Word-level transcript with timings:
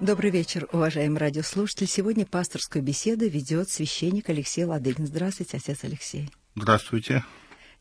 Добрый 0.00 0.30
вечер, 0.30 0.66
уважаемый 0.72 1.18
радиослушатель. 1.18 1.86
Сегодня 1.86 2.24
пасторскую 2.24 2.82
беседу 2.82 3.28
ведет 3.28 3.68
священник 3.68 4.30
Алексей 4.30 4.64
Ладыгин. 4.64 5.06
Здравствуйте, 5.06 5.58
отец 5.58 5.80
Алексей. 5.82 6.30
Здравствуйте. 6.56 7.22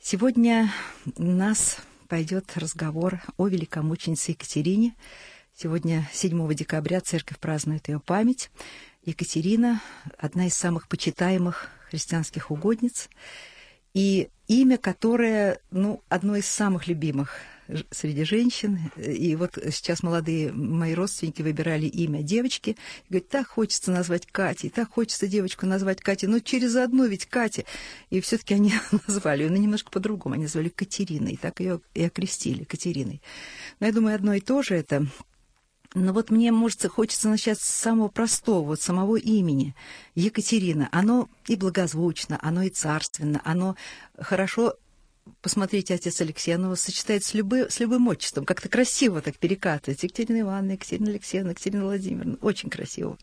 Сегодня 0.01 0.69
у 1.16 1.24
нас 1.24 1.77
пойдет 2.09 2.51
разговор 2.55 3.21
о 3.37 3.47
великомученице 3.47 4.32
Екатерине. 4.32 4.95
Сегодня, 5.55 6.09
7 6.11 6.53
декабря, 6.53 7.00
церковь 7.00 7.40
празднует 7.40 7.87
ее 7.87 8.02
память. 8.02 8.51
Екатерина– 9.05 9.81
одна 10.17 10.47
из 10.47 10.55
самых 10.55 10.89
почитаемых 10.89 11.70
христианских 11.89 12.51
угодниц, 12.51 13.07
и 13.93 14.27
имя, 14.49 14.77
которое, 14.77 15.59
ну, 15.71 16.04
одно 16.09 16.36
из 16.36 16.47
самых 16.47 16.88
любимых 16.88 17.39
среди 17.91 18.23
женщин. 18.23 18.79
И 18.97 19.36
вот 19.36 19.57
сейчас 19.71 20.04
молодые 20.04 20.51
мои 20.51 20.93
родственники 20.93 21.41
выбирали 21.41 21.86
имя 21.86 22.21
девочки. 22.21 22.71
И 22.71 23.09
говорят, 23.09 23.29
так 23.29 23.47
хочется 23.47 23.91
назвать 23.91 24.25
Катей, 24.25 24.69
так 24.69 24.92
хочется 24.92 25.28
девочку 25.28 25.65
назвать 25.65 26.01
Катей. 26.01 26.28
Но 26.28 26.39
через 26.39 26.75
одну 26.75 27.05
ведь 27.05 27.25
Катя. 27.25 27.65
И 28.09 28.21
все 28.21 28.37
таки 28.37 28.55
они 28.55 28.73
назвали 29.07 29.43
ее, 29.43 29.50
но 29.50 29.57
немножко 29.57 29.92
по-другому. 29.92 30.36
Они 30.36 30.43
назвали 30.43 30.69
Катериной. 30.69 31.37
Так 31.42 31.59
ее 31.59 31.82
и 31.93 32.04
окрестили 32.04 32.64
Катериной. 32.64 33.22
Но 33.80 33.88
я 33.88 33.94
думаю, 33.94 34.16
одно 34.16 34.34
и 34.34 34.42
то 34.42 34.62
же 34.62 34.76
это. 34.76 35.06
Но 35.95 36.14
вот 36.14 36.30
мне, 36.30 36.52
может, 36.52 36.86
хочется 36.86 37.30
начать 37.30 37.59
с 37.59 37.66
самого 37.66 38.09
простого, 38.09 38.64
вот 38.64 38.81
самого 38.81 39.16
имени. 39.16 39.73
Екатерина. 40.14 40.88
Оно 40.92 41.28
и 41.48 41.56
благозвучно, 41.56 42.38
оно 42.42 42.62
и 42.62 42.70
царственно, 42.70 43.42
оно 43.44 43.76
хорошо 44.20 44.76
посмотрите, 45.42 45.94
отец 45.94 46.22
Алексей, 46.22 46.54
оно 46.54 46.76
сочетается 46.76 47.30
с, 47.30 47.34
любым, 47.34 47.70
с 47.70 47.80
любым 47.80 48.08
отчеством, 48.08 48.46
как-то 48.46 48.70
красиво 48.70 49.22
так 49.22 49.38
перекатывается. 49.38 50.06
Екатерина 50.06 50.42
Ивановна, 50.42 50.72
Екатерина 50.74 51.10
Алексеевна, 51.10 51.52
Екатерина 51.52 51.84
Владимировна. 51.84 52.38
Очень 52.42 52.70
красиво. 52.70 53.18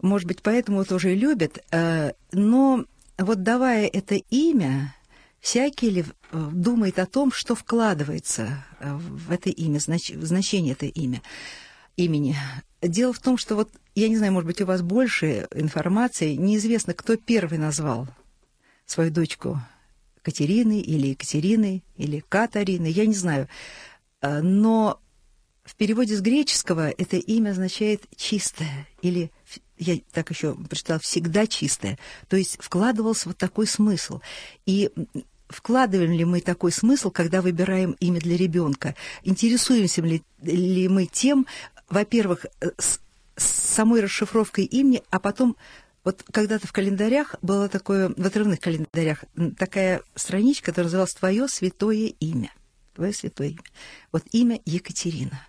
Может 0.00 0.26
быть, 0.26 0.42
поэтому 0.42 0.84
тоже 0.84 1.12
и 1.12 1.16
любят. 1.16 1.58
Э, 1.70 2.12
но 2.32 2.84
вот 3.18 3.42
давая 3.42 3.86
это 3.86 4.14
имя, 4.30 4.94
всякий 5.40 5.90
ли 5.90 6.04
э, 6.04 6.50
думает 6.52 6.98
о 6.98 7.06
том, 7.06 7.32
что 7.32 7.54
вкладывается 7.54 8.64
э, 8.78 8.94
в 8.94 9.30
это 9.30 9.50
имя, 9.50 9.78
в 9.78 10.24
значение 10.24 10.72
это 10.72 10.86
имя, 10.86 11.22
имени. 11.96 12.36
Дело 12.82 13.12
в 13.12 13.18
том, 13.18 13.36
что 13.36 13.56
вот, 13.56 13.70
я 13.94 14.08
не 14.08 14.16
знаю, 14.16 14.32
может 14.32 14.46
быть, 14.46 14.60
у 14.62 14.66
вас 14.66 14.80
больше 14.80 15.48
информации, 15.54 16.34
неизвестно, 16.34 16.94
кто 16.94 17.16
первый 17.16 17.58
назвал 17.58 18.08
свою 18.86 19.10
дочку 19.10 19.60
Катерины 20.22 20.80
или 20.80 21.08
Екатерины 21.08 21.82
или 21.96 22.22
Катарины, 22.28 22.86
я 22.86 23.06
не 23.06 23.14
знаю. 23.14 23.48
А, 24.20 24.40
но 24.40 25.00
в 25.64 25.76
переводе 25.76 26.16
с 26.16 26.20
греческого 26.20 26.90
это 26.90 27.16
имя 27.16 27.50
означает 27.50 28.02
«чистое» 28.16 28.88
или, 29.02 29.30
я 29.78 29.98
так 30.12 30.30
еще 30.30 30.54
прочитала, 30.54 30.98
«всегда 30.98 31.46
чистое». 31.46 31.98
То 32.28 32.36
есть 32.36 32.58
вкладывался 32.60 33.28
вот 33.28 33.38
такой 33.38 33.66
смысл. 33.66 34.20
И 34.66 34.90
вкладываем 35.48 36.12
ли 36.12 36.24
мы 36.24 36.40
такой 36.40 36.72
смысл, 36.72 37.10
когда 37.10 37.40
выбираем 37.40 37.92
имя 38.00 38.20
для 38.20 38.36
ребенка? 38.36 38.96
Интересуемся 39.22 40.02
ли, 40.02 40.22
ли 40.42 40.88
мы 40.88 41.06
тем, 41.06 41.46
во-первых, 41.88 42.46
с, 42.78 43.00
с 43.36 43.44
самой 43.44 44.00
расшифровкой 44.00 44.64
имени, 44.64 45.02
а 45.10 45.18
потом 45.20 45.56
вот 46.04 46.24
когда-то 46.32 46.66
в 46.66 46.72
календарях 46.72 47.34
было 47.42 47.68
такое, 47.68 48.08
в 48.16 48.26
отрывных 48.26 48.60
календарях, 48.60 49.24
такая 49.58 50.02
страничка, 50.14 50.66
которая 50.66 50.86
называлась 50.86 51.12
«Твое 51.12 51.48
святое 51.48 52.12
имя». 52.20 52.50
Твое 52.94 53.12
святое 53.12 53.48
имя. 53.48 53.62
Вот 54.12 54.24
имя 54.32 54.60
Екатерина. 54.64 55.46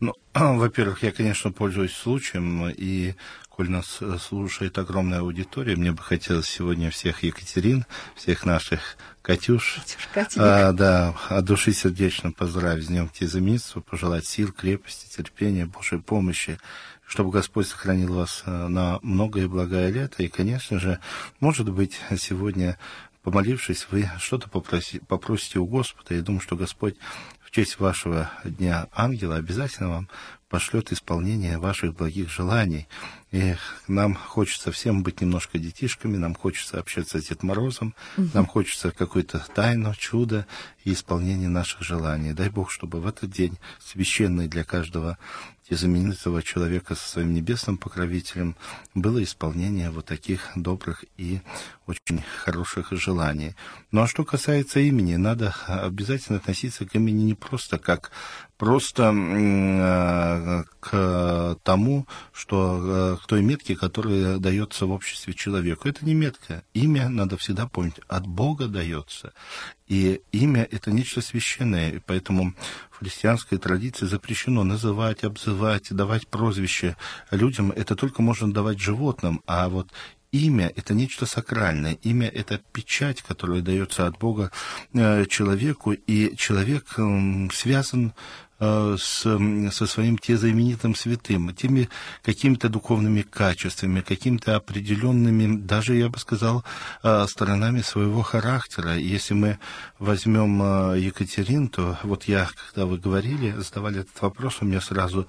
Ну, 0.00 0.14
во-первых, 0.34 1.02
я, 1.02 1.12
конечно, 1.12 1.52
пользуюсь 1.52 1.92
случаем, 1.92 2.68
и 2.68 3.14
коль 3.48 3.70
нас 3.70 3.98
э, 4.00 4.18
слушает 4.20 4.78
огромная 4.78 5.20
аудитория, 5.20 5.76
мне 5.76 5.92
бы 5.92 6.02
хотелось 6.02 6.48
сегодня 6.48 6.90
всех 6.90 7.22
Екатерин, 7.22 7.86
всех 8.16 8.44
наших 8.44 8.96
Катюш, 9.22 9.80
Катюш 10.12 10.38
а, 10.38 10.72
да, 10.72 11.14
от 11.28 11.44
души 11.44 11.72
сердечно 11.72 12.32
поздравить 12.32 12.84
с 12.84 12.88
Днем 12.88 13.08
Тезаницу, 13.08 13.80
пожелать 13.80 14.26
сил, 14.26 14.52
крепости, 14.52 15.08
терпения, 15.08 15.66
Божьей 15.66 16.00
помощи, 16.00 16.58
чтобы 17.06 17.30
Господь 17.30 17.66
сохранил 17.68 18.14
вас 18.14 18.42
э, 18.46 18.68
на 18.68 18.98
многое 19.02 19.48
благое 19.48 19.90
лето. 19.90 20.22
И, 20.22 20.28
конечно 20.28 20.78
же, 20.78 20.98
может 21.40 21.70
быть, 21.70 21.98
сегодня, 22.18 22.78
помолившись, 23.22 23.86
вы 23.90 24.10
что-то 24.18 24.48
попроси, 24.48 25.00
попросите 25.06 25.58
у 25.58 25.66
Господа. 25.66 26.14
Я 26.14 26.22
думаю, 26.22 26.40
что 26.40 26.56
Господь 26.56 26.96
в 27.40 27.50
честь 27.50 27.78
вашего 27.78 28.30
Дня 28.44 28.88
Ангела 28.92 29.36
обязательно 29.36 29.88
вам 29.88 30.08
пошлет 30.54 30.92
исполнение 30.92 31.58
ваших 31.58 31.96
благих 31.96 32.30
желаний. 32.30 32.86
И 33.32 33.56
нам 33.88 34.14
хочется 34.14 34.70
всем 34.70 35.02
быть 35.02 35.20
немножко 35.20 35.58
детишками, 35.58 36.16
нам 36.16 36.36
хочется 36.36 36.78
общаться 36.78 37.20
с 37.20 37.26
Дедом 37.26 37.48
Морозом, 37.48 37.94
угу. 38.16 38.28
нам 38.34 38.46
хочется 38.46 38.92
какой-то 38.92 39.44
тайну, 39.52 39.92
чудо 39.96 40.46
и 40.84 40.92
исполнение 40.92 41.48
наших 41.48 41.82
желаний. 41.82 42.34
Дай 42.34 42.50
Бог, 42.50 42.70
чтобы 42.70 43.00
в 43.00 43.06
этот 43.08 43.32
день, 43.32 43.58
священный 43.84 44.46
для 44.46 44.62
каждого 44.62 45.18
и 45.68 45.74
знаменитого 45.74 46.42
человека 46.42 46.94
со 46.94 47.08
своим 47.08 47.32
небесным 47.32 47.78
покровителем 47.78 48.56
было 48.94 49.22
исполнение 49.22 49.90
вот 49.90 50.06
таких 50.06 50.50
добрых 50.56 51.04
и 51.16 51.40
очень 51.86 52.22
хороших 52.44 52.92
желаний. 52.92 53.54
Ну 53.90 54.02
а 54.02 54.06
что 54.06 54.24
касается 54.24 54.80
имени, 54.80 55.16
надо 55.16 55.54
обязательно 55.66 56.38
относиться 56.38 56.86
к 56.86 56.94
имени 56.94 57.22
не 57.22 57.34
просто 57.34 57.78
как 57.78 58.10
просто 58.56 59.12
э, 59.12 60.62
к 60.80 61.58
тому, 61.62 62.06
что 62.32 63.18
к 63.22 63.26
той 63.26 63.42
метке, 63.42 63.76
которая 63.76 64.38
дается 64.38 64.86
в 64.86 64.92
обществе 64.92 65.34
человеку. 65.34 65.88
Это 65.88 66.04
не 66.04 66.14
метка. 66.14 66.62
Имя, 66.72 67.08
надо 67.08 67.36
всегда 67.36 67.66
помнить, 67.66 67.96
от 68.08 68.26
Бога 68.26 68.66
дается. 68.68 69.32
И 69.86 70.22
имя— 70.32 70.66
это 70.70 70.90
нечто 70.90 71.20
священное, 71.20 71.90
и 71.92 71.98
поэтому 71.98 72.54
в 72.90 72.98
христианской 72.98 73.58
традиции 73.58 74.06
запрещено 74.06 74.64
называть, 74.64 75.24
обзывать, 75.24 75.92
давать 75.94 76.26
прозвище 76.26 76.96
людям. 77.30 77.70
Это 77.70 77.94
только 77.94 78.22
можно 78.22 78.52
давать 78.52 78.80
животным, 78.80 79.42
а 79.46 79.68
вот 79.68 79.90
имя— 80.32 80.72
это 80.76 80.94
нечто 80.94 81.26
сакральное. 81.26 81.98
Имя— 82.02 82.28
это 82.34 82.60
печать, 82.72 83.20
которая 83.22 83.60
дается 83.60 84.06
от 84.06 84.18
Бога 84.18 84.50
э, 84.94 85.26
человеку, 85.26 85.92
и 85.92 86.34
человек 86.36 86.96
связан 87.52 88.14
Э, 88.53 88.53
с, 88.98 89.22
со 89.72 89.86
своим 89.86 90.18
тезаименитым 90.18 90.94
святым, 90.94 91.54
теми 91.54 91.88
какими-то 92.22 92.68
духовными 92.68 93.22
качествами, 93.22 94.00
какими-то 94.00 94.56
определенными, 94.56 95.56
даже, 95.56 95.94
я 95.94 96.08
бы 96.08 96.18
сказал, 96.18 96.64
э, 97.02 97.26
сторонами 97.28 97.82
своего 97.82 98.22
характера. 98.22 98.96
Если 98.96 99.34
мы 99.34 99.58
возьмем 99.98 100.62
э, 100.62 101.00
Екатерин, 101.00 101.68
то 101.68 101.98
вот 102.02 102.24
я, 102.24 102.48
когда 102.68 102.86
вы 102.86 102.98
говорили, 102.98 103.52
задавали 103.52 104.00
этот 104.00 104.20
вопрос, 104.22 104.58
у 104.60 104.64
меня 104.64 104.80
сразу 104.80 105.26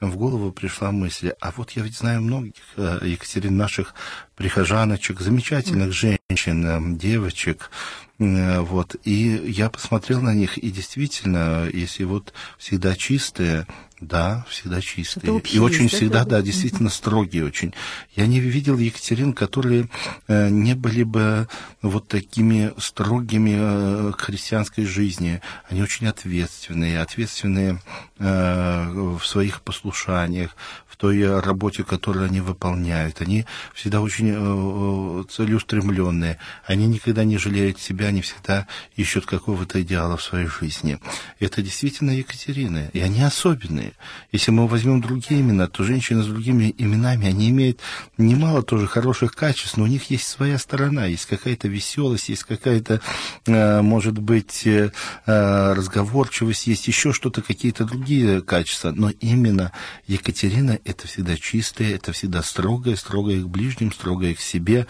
в 0.00 0.16
голову 0.16 0.52
пришла 0.52 0.92
мысль, 0.92 1.32
а 1.40 1.52
вот 1.56 1.72
я 1.72 1.82
ведь 1.82 1.96
знаю 1.96 2.22
многих 2.22 2.54
Екатерин, 2.76 3.56
наших 3.56 3.94
прихожаночек, 4.38 5.20
замечательных 5.20 5.92
женщин, 5.92 6.96
девочек, 6.96 7.70
Э, 8.18 8.60
вот. 8.60 8.96
И 9.04 9.12
я 9.12 9.70
посмотрел 9.70 10.20
на 10.20 10.34
них, 10.34 10.58
и 10.58 10.70
действительно, 10.70 11.68
если 11.72 12.04
вот 12.04 12.32
всегда 12.58 12.94
чистые, 12.96 13.66
да, 14.00 14.46
всегда 14.48 14.80
чистые. 14.80 15.40
И 15.40 15.58
очень 15.58 15.84
есть, 15.84 15.96
всегда, 15.96 16.24
да, 16.24 16.40
действительно 16.40 16.88
строгие 16.88 17.44
очень. 17.44 17.74
Я 18.14 18.26
не 18.26 18.38
видел 18.38 18.78
Екатерин, 18.78 19.32
которые 19.32 19.88
э, 20.28 20.48
не 20.50 20.74
были 20.74 21.02
бы 21.02 21.48
вот 21.82 22.08
такими 22.08 22.72
строгими 22.78 23.56
э, 23.58 24.12
к 24.16 24.20
христианской 24.20 24.84
жизни. 24.84 25.40
Они 25.68 25.82
очень 25.82 26.06
ответственные, 26.06 27.00
ответственные 27.00 27.80
э, 28.18 29.16
в 29.18 29.24
своих 29.24 29.62
послушаниях, 29.62 30.54
в 30.86 30.96
той 30.96 31.40
работе, 31.40 31.82
которую 31.82 32.26
они 32.26 32.40
выполняют. 32.40 33.20
Они 33.20 33.46
всегда 33.74 34.00
очень 34.00 34.32
э, 34.32 35.24
целеустремленные. 35.28 36.38
Они 36.66 36.86
никогда 36.86 37.24
не 37.24 37.38
жалеют 37.38 37.80
себя, 37.80 38.06
они 38.06 38.22
всегда 38.22 38.66
ищут 38.94 39.26
какого-то 39.26 39.82
идеала 39.82 40.16
в 40.16 40.22
своей 40.22 40.46
жизни. 40.46 40.98
Это 41.40 41.62
действительно 41.62 42.12
Екатерины, 42.12 42.90
и 42.92 43.00
они 43.00 43.22
особенные. 43.22 43.87
Если 44.32 44.50
мы 44.50 44.66
возьмем 44.66 45.00
другие 45.00 45.40
имена, 45.40 45.68
то 45.68 45.84
женщины 45.84 46.22
с 46.22 46.26
другими 46.26 46.74
именами, 46.78 47.26
они 47.26 47.50
имеют 47.50 47.80
немало 48.16 48.62
тоже 48.62 48.86
хороших 48.86 49.34
качеств, 49.34 49.76
но 49.76 49.84
у 49.84 49.86
них 49.86 50.10
есть 50.10 50.26
своя 50.26 50.58
сторона, 50.58 51.06
есть 51.06 51.26
какая-то 51.26 51.68
веселость, 51.68 52.28
есть 52.28 52.44
какая-то, 52.44 53.00
э, 53.46 53.82
может 53.82 54.18
быть, 54.18 54.66
э, 54.66 54.90
э, 55.26 55.72
разговорчивость, 55.72 56.66
есть 56.66 56.88
еще 56.88 57.12
что-то, 57.12 57.42
какие-то 57.42 57.84
другие 57.84 58.42
качества. 58.42 58.92
Но 58.92 59.10
именно 59.10 59.72
Екатерина— 60.06 60.78
это 60.84 61.06
всегда 61.06 61.36
чистое, 61.36 61.94
это 61.94 62.12
всегда 62.12 62.42
строгое, 62.42 62.96
строгое 62.96 63.40
к 63.42 63.48
ближним, 63.48 63.92
строгое 63.92 64.34
к 64.34 64.40
себе, 64.40 64.86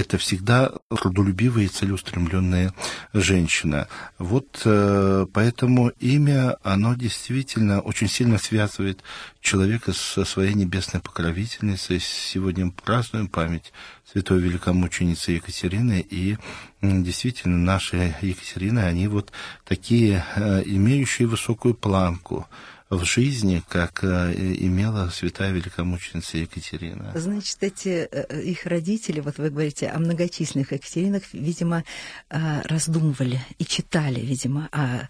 это 0.00 0.18
всегда 0.18 0.72
трудолюбивая 0.88 1.64
и 1.64 1.68
целеустремленная 1.68 2.72
женщина. 3.12 3.86
Вот 4.18 4.62
э, 4.64 5.26
поэтому 5.32 5.88
имя, 6.00 6.56
оно 6.62 6.94
действительно 6.94 7.80
очень 7.80 8.08
сильно 8.08 8.38
связывает 8.38 9.02
человека 9.40 9.92
со 9.92 10.24
своей 10.24 10.54
небесной 10.54 11.02
покровительницей. 11.02 12.00
Сегодня 12.00 12.70
празднуем 12.70 13.28
память 13.28 13.72
святой 14.10 14.40
великомученицы 14.40 15.32
Екатерины, 15.32 16.04
и 16.08 16.36
действительно 16.82 17.56
наши 17.56 18.14
Екатерины, 18.22 18.80
они 18.80 19.06
вот 19.06 19.30
такие, 19.64 20.24
э, 20.34 20.62
имеющие 20.64 21.28
высокую 21.28 21.74
планку, 21.74 22.48
в 22.90 23.04
жизни, 23.04 23.62
как 23.68 24.02
э, 24.02 24.34
имела 24.58 25.08
святая 25.10 25.52
великомученица 25.52 26.38
Екатерина. 26.38 27.12
Значит, 27.14 27.58
эти 27.60 28.08
э, 28.10 28.42
их 28.42 28.66
родители, 28.66 29.20
вот 29.20 29.38
вы 29.38 29.50
говорите 29.50 29.86
о 29.86 30.00
многочисленных 30.00 30.72
Екатеринах, 30.72 31.22
видимо, 31.32 31.84
э, 32.30 32.62
раздумывали 32.64 33.40
и 33.58 33.64
читали, 33.64 34.20
видимо, 34.20 34.68
о 34.72 35.08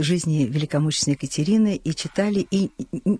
жизни 0.00 0.44
великомученицы 0.44 1.10
Екатерины, 1.10 1.74
и 1.74 1.92
читали, 1.94 2.46
и 2.50 2.70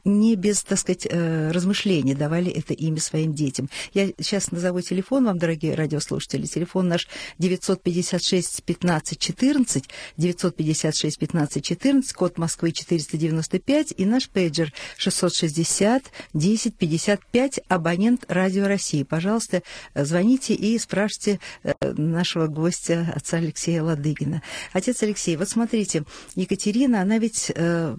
не 0.05 0.37
без, 0.37 0.63
так 0.63 0.79
сказать, 0.79 1.07
размышлений 1.11 2.15
давали 2.15 2.53
это 2.53 2.75
имя 2.75 3.01
своим 3.01 3.35
детям. 3.35 3.69
Я 3.95 4.09
сейчас 4.21 4.53
назову 4.53 4.81
телефон 4.81 5.25
вам, 5.25 5.39
дорогие 5.39 5.75
радиослушатели. 5.75 6.47
Телефон 6.47 6.89
наш 6.89 7.09
956 7.39 8.63
15 8.63 9.19
14, 9.19 9.85
956 10.17 11.19
15 11.19 11.65
14, 11.65 12.13
код 12.13 12.39
Москвы 12.39 12.71
495, 12.71 13.72
5 13.73 13.95
и 13.97 14.05
наш 14.05 14.29
пейджер 14.29 14.71
660 14.99 16.05
10 16.35 16.77
55, 16.77 17.61
абонент 17.69 18.27
Радио 18.29 18.67
России. 18.67 19.03
Пожалуйста, 19.03 19.63
звоните 19.95 20.53
и 20.53 20.79
спрашивайте 20.79 21.41
э, 21.63 21.73
нашего 21.97 22.49
гостя, 22.49 23.11
отца 23.17 23.39
Алексея 23.39 23.83
Ладыгина. 23.83 24.43
Отец 24.75 25.03
Алексей, 25.03 25.37
вот 25.37 25.49
смотрите, 25.49 26.05
Екатерина, 26.35 27.01
она 27.01 27.17
ведь 27.17 27.51
э, 27.55 27.97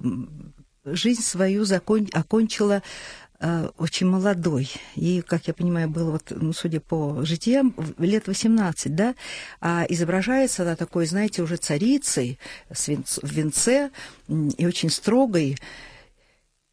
жизнь 0.86 1.24
свою 1.24 1.66
закон... 1.66 2.08
окончила 2.14 2.76
э, 2.76 2.82
очень 3.78 4.08
молодой. 4.08 4.72
Ей, 4.96 5.22
как 5.22 5.48
я 5.48 5.54
понимаю, 5.54 5.90
было, 5.90 6.12
вот, 6.12 6.32
ну, 6.32 6.54
судя 6.54 6.80
по 6.80 7.24
житиям, 7.26 7.76
лет 7.98 8.28
18, 8.28 8.96
да? 8.96 9.16
А 9.60 9.86
изображается 9.90 10.64
она 10.64 10.76
такой, 10.76 11.06
знаете, 11.06 11.42
уже 11.44 11.58
царицей 11.58 12.40
в 12.70 13.32
венце 13.32 13.92
и 14.30 14.66
очень 14.66 14.90
строгой. 14.90 15.58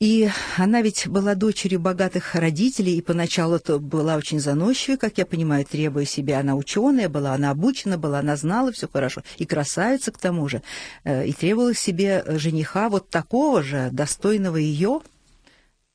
И 0.00 0.30
она 0.56 0.80
ведь 0.80 1.06
была 1.08 1.34
дочерью 1.34 1.78
богатых 1.78 2.34
родителей, 2.34 2.96
и 2.96 3.02
поначалу 3.02 3.58
то 3.58 3.78
была 3.78 4.16
очень 4.16 4.40
заносчивой, 4.40 4.96
как 4.96 5.18
я 5.18 5.26
понимаю, 5.26 5.66
требуя 5.66 6.06
себя. 6.06 6.40
Она 6.40 6.56
ученая 6.56 7.10
была, 7.10 7.34
она 7.34 7.50
обучена 7.50 7.98
была, 7.98 8.20
она 8.20 8.36
знала 8.36 8.72
все 8.72 8.88
хорошо, 8.90 9.22
и 9.36 9.44
красавица 9.44 10.10
к 10.10 10.16
тому 10.16 10.48
же, 10.48 10.62
э, 11.04 11.26
и 11.26 11.34
требовала 11.34 11.74
себе 11.74 12.24
жениха 12.26 12.88
вот 12.88 13.10
такого 13.10 13.62
же, 13.62 13.90
достойного 13.92 14.56
ее, 14.56 15.02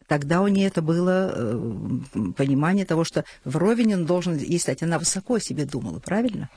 Тогда 0.08 0.42
у 0.42 0.48
нее 0.48 0.68
это 0.68 0.82
было 0.82 1.32
э, 1.34 2.32
понимание 2.36 2.86
того, 2.86 3.04
что 3.04 3.24
вровень 3.44 3.96
он 3.96 4.06
должен 4.06 4.38
ей 4.38 4.60
стать. 4.60 4.84
Она 4.84 5.00
высоко 5.00 5.36
о 5.36 5.40
себе 5.40 5.66
думала, 5.66 6.00
правильно? 6.00 6.50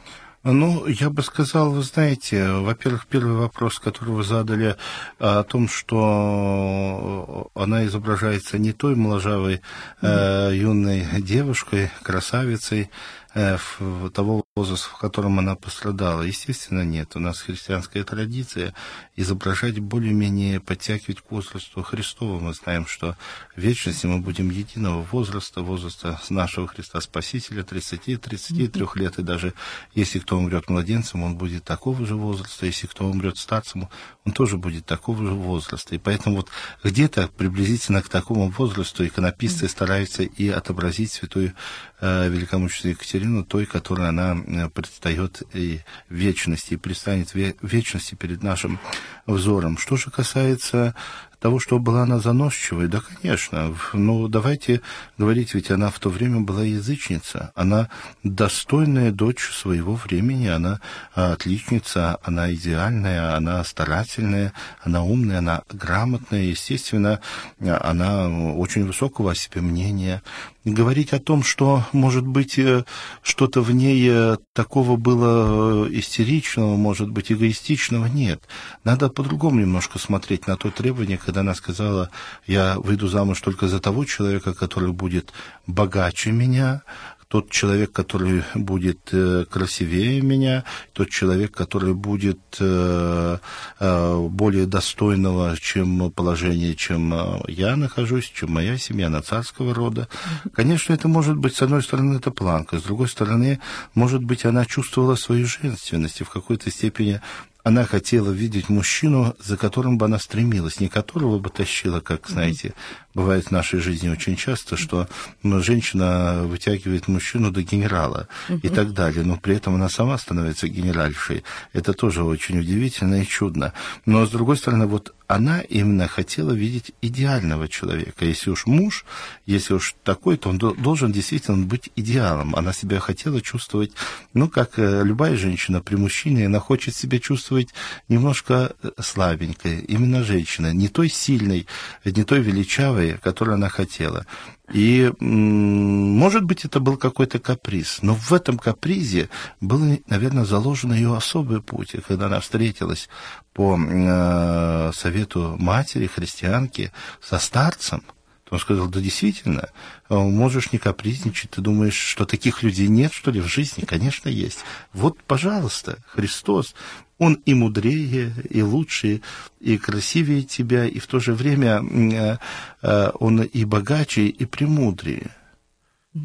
Ну, 0.44 0.86
я 0.86 1.10
бы 1.10 1.22
сказал, 1.22 1.72
вы 1.72 1.82
знаете, 1.82 2.48
во-первых, 2.50 3.08
первый 3.08 3.34
вопрос, 3.34 3.80
который 3.80 4.10
вы 4.10 4.22
задали 4.22 4.76
о 5.18 5.42
том, 5.42 5.68
что 5.68 7.50
она 7.54 7.84
изображается 7.86 8.56
не 8.56 8.72
той 8.72 8.94
моложавой 8.94 9.60
э, 10.00 10.50
юной 10.54 11.06
девушкой, 11.20 11.90
красавицей, 12.02 12.88
Э, 13.27 13.27
того 13.34 14.44
возраста, 14.56 14.88
в 14.88 14.98
котором 14.98 15.38
она 15.38 15.54
пострадала? 15.54 16.22
Естественно, 16.22 16.82
нет. 16.82 17.14
У 17.14 17.20
нас 17.20 17.40
христианская 17.40 18.02
традиция 18.02 18.74
изображать 19.16 19.78
более-менее 19.78 20.60
подтягивать 20.60 21.20
к 21.20 21.30
возрасту 21.30 21.82
Христова. 21.82 22.40
Мы 22.40 22.54
знаем, 22.54 22.86
что 22.86 23.16
в 23.54 23.60
вечности 23.60 24.06
мы 24.06 24.18
будем 24.18 24.50
единого 24.50 25.02
возраста, 25.02 25.60
возраста 25.60 26.20
нашего 26.30 26.66
Христа 26.66 27.00
Спасителя, 27.00 27.62
30-33 27.62 28.98
лет, 28.98 29.18
и 29.18 29.22
даже 29.22 29.54
если 29.94 30.18
кто 30.18 30.38
умрет 30.38 30.68
младенцем, 30.68 31.22
он 31.22 31.36
будет 31.36 31.64
такого 31.64 32.06
же 32.06 32.16
возраста, 32.16 32.66
если 32.66 32.86
кто 32.86 33.06
умрет 33.06 33.36
старцем, 33.36 33.88
он 34.24 34.32
тоже 34.32 34.56
будет 34.56 34.86
такого 34.86 35.24
же 35.24 35.34
возраста. 35.34 35.94
И 35.94 35.98
поэтому 35.98 36.36
вот 36.36 36.48
где-то 36.82 37.28
приблизительно 37.28 38.02
к 38.02 38.08
такому 38.08 38.50
возрасту 38.50 39.06
иконописцы 39.06 39.68
стараются 39.68 40.22
и 40.22 40.48
отобразить 40.48 41.12
святую 41.12 41.54
э, 42.00 42.28
великомученицу 42.28 42.88
Екатерину 42.88 43.17
Екатерину 43.18 43.44
той, 43.44 43.66
которой 43.66 44.08
она 44.08 44.36
э, 44.36 44.68
предстает 44.68 45.42
и 45.52 45.80
в 46.08 46.14
вечности, 46.14 46.74
и 46.74 46.76
предстанет 46.76 47.34
в 47.34 47.54
вечности 47.62 48.14
перед 48.14 48.42
нашим 48.42 48.78
взором. 49.26 49.76
Что 49.76 49.96
же 49.96 50.10
касается 50.10 50.94
того, 51.40 51.60
что 51.60 51.78
была 51.78 52.02
она 52.02 52.18
заносчивой, 52.18 52.88
да, 52.88 53.00
конечно. 53.00 53.74
Ну, 53.92 54.28
давайте 54.28 54.80
говорить, 55.18 55.54
ведь 55.54 55.70
она 55.70 55.90
в 55.90 55.98
то 55.98 56.10
время 56.10 56.40
была 56.40 56.64
язычница. 56.64 57.52
Она 57.54 57.88
достойная 58.24 59.12
дочь 59.12 59.50
своего 59.52 59.94
времени, 59.94 60.48
она 60.48 60.80
а, 61.14 61.32
отличница, 61.32 62.18
она 62.22 62.52
идеальная, 62.52 63.36
она 63.36 63.62
старательная, 63.64 64.52
она 64.82 65.04
умная, 65.04 65.38
она 65.38 65.62
грамотная. 65.70 66.42
Естественно, 66.42 67.20
она 67.60 68.28
очень 68.54 68.84
высокого 68.86 69.32
о 69.32 69.34
себе 69.34 69.60
мнения. 69.60 70.22
Говорить 70.64 71.12
о 71.12 71.18
том, 71.18 71.42
что, 71.42 71.84
может 71.92 72.26
быть, 72.26 72.58
э, 72.58 72.84
что-то 73.22 73.62
в 73.62 73.70
ней 73.70 74.06
э, 74.10 74.36
такого 74.52 74.96
было 74.96 75.86
э, 75.86 75.92
истеричного, 75.92 76.76
может 76.76 77.10
быть, 77.10 77.32
эгоистичного, 77.32 78.06
нет. 78.06 78.42
Надо 78.84 79.08
по-другому 79.08 79.60
немножко 79.60 79.98
смотреть 79.98 80.46
на 80.46 80.56
то 80.56 80.70
требование, 80.70 81.16
когда 81.28 81.40
она 81.42 81.54
сказала, 81.54 82.08
я 82.46 82.78
выйду 82.78 83.06
замуж 83.06 83.42
только 83.42 83.68
за 83.68 83.80
того 83.80 84.06
человека, 84.06 84.54
который 84.54 84.92
будет 84.92 85.34
богаче 85.66 86.32
меня, 86.32 86.80
тот 87.28 87.50
человек, 87.50 87.92
который 87.92 88.42
будет 88.54 89.10
э, 89.12 89.44
красивее 89.50 90.22
меня, 90.22 90.64
тот 90.94 91.10
человек, 91.10 91.52
который 91.52 91.92
будет 91.92 92.40
э, 92.60 93.38
э, 93.78 94.28
более 94.30 94.64
достойного, 94.64 95.54
чем 95.60 96.10
положение, 96.10 96.74
чем 96.74 97.14
я 97.46 97.76
нахожусь, 97.76 98.32
чем 98.34 98.52
моя 98.52 98.78
семья, 98.78 99.10
на 99.10 99.20
царского 99.20 99.74
рода. 99.74 100.08
Конечно, 100.54 100.94
это 100.94 101.08
может 101.08 101.36
быть, 101.36 101.54
с 101.54 101.60
одной 101.60 101.82
стороны, 101.82 102.16
это 102.16 102.30
планка, 102.30 102.78
с 102.78 102.82
другой 102.84 103.08
стороны, 103.08 103.60
может 103.94 104.24
быть, 104.24 104.46
она 104.46 104.64
чувствовала 104.64 105.16
свою 105.16 105.46
женственность 105.46 106.22
и 106.22 106.24
в 106.24 106.30
какой-то 106.30 106.70
степени 106.70 107.20
она 107.68 107.84
хотела 107.84 108.30
видеть 108.30 108.70
мужчину, 108.70 109.36
за 109.38 109.58
которым 109.58 109.98
бы 109.98 110.06
она 110.06 110.18
стремилась, 110.18 110.80
не 110.80 110.88
которого 110.88 111.38
бы 111.38 111.50
тащила, 111.50 112.00
как, 112.00 112.26
знаете, 112.26 112.72
бывает 113.14 113.48
в 113.48 113.50
нашей 113.50 113.80
жизни 113.80 114.08
очень 114.08 114.36
часто, 114.36 114.78
что 114.78 115.06
ну, 115.42 115.60
женщина 115.60 116.44
вытягивает 116.44 117.08
мужчину 117.08 117.50
до 117.50 117.62
генерала 117.62 118.26
и 118.62 118.70
так 118.70 118.94
далее, 118.94 119.22
но 119.22 119.36
при 119.36 119.56
этом 119.56 119.74
она 119.74 119.90
сама 119.90 120.16
становится 120.16 120.66
генеральшей. 120.66 121.44
Это 121.74 121.92
тоже 121.92 122.24
очень 122.24 122.58
удивительно 122.58 123.20
и 123.20 123.26
чудно. 123.26 123.74
Но, 124.06 124.24
с 124.24 124.30
другой 124.30 124.56
стороны, 124.56 124.86
вот 124.86 125.14
она 125.28 125.60
именно 125.60 126.08
хотела 126.08 126.52
видеть 126.52 126.92
идеального 127.02 127.68
человека. 127.68 128.24
Если 128.24 128.48
уж 128.50 128.64
муж, 128.64 129.04
если 129.44 129.74
уж 129.74 129.94
такой, 130.02 130.38
то 130.38 130.48
он 130.48 130.58
должен 130.58 131.12
действительно 131.12 131.66
быть 131.66 131.90
идеалом. 131.96 132.56
Она 132.56 132.72
себя 132.72 132.98
хотела 132.98 133.42
чувствовать, 133.42 133.92
ну, 134.32 134.48
как 134.48 134.78
э, 134.78 135.02
любая 135.04 135.36
женщина 135.36 135.82
при 135.82 135.96
мужчине, 135.96 136.46
она 136.46 136.60
хочет 136.60 136.96
себя 136.96 137.18
чувствовать 137.18 137.68
немножко 138.08 138.72
э, 138.82 138.90
слабенькой. 139.00 139.80
Именно 139.80 140.24
женщина, 140.24 140.72
не 140.72 140.88
той 140.88 141.10
сильной, 141.10 141.66
не 142.06 142.24
той 142.24 142.40
величавой, 142.40 143.18
которую 143.18 143.56
она 143.56 143.68
хотела. 143.68 144.24
И, 144.72 145.10
может 145.20 146.44
быть, 146.44 146.64
это 146.64 146.78
был 146.80 146.96
какой-то 146.96 147.38
каприз, 147.38 148.00
но 148.02 148.14
в 148.14 148.32
этом 148.32 148.58
капризе 148.58 149.30
был, 149.60 149.98
наверное, 150.08 150.44
заложен 150.44 150.92
ее 150.92 151.16
особый 151.16 151.62
путь. 151.62 151.94
И 151.94 152.00
когда 152.00 152.26
она 152.26 152.40
встретилась 152.40 153.08
по 153.54 153.78
э, 153.78 154.90
совету 154.94 155.56
матери, 155.58 156.06
христианки, 156.06 156.92
со 157.20 157.38
старцем, 157.38 158.02
он 158.50 158.58
сказал, 158.58 158.88
да 158.88 159.00
действительно, 159.00 159.68
э, 160.08 160.14
можешь 160.14 160.72
не 160.72 160.78
капризничать, 160.78 161.50
ты 161.50 161.60
думаешь, 161.60 161.96
что 161.96 162.24
таких 162.24 162.62
людей 162.62 162.88
нет, 162.88 163.12
что 163.12 163.30
ли, 163.30 163.40
в 163.40 163.46
жизни? 163.46 163.84
Конечно, 163.84 164.28
есть. 164.28 164.60
Вот, 164.92 165.18
пожалуйста, 165.22 165.98
Христос, 166.06 166.74
он 167.18 167.34
и 167.44 167.54
мудрее, 167.54 168.32
и 168.48 168.62
лучше, 168.62 169.22
и 169.60 169.76
красивее 169.76 170.42
тебя, 170.42 170.84
и 170.86 170.98
в 170.98 171.06
то 171.06 171.18
же 171.18 171.34
время 171.34 171.82
э, 171.82 172.36
э, 172.82 173.10
он 173.14 173.42
и 173.42 173.64
богаче, 173.64 174.26
и 174.26 174.44
премудрее. 174.44 175.30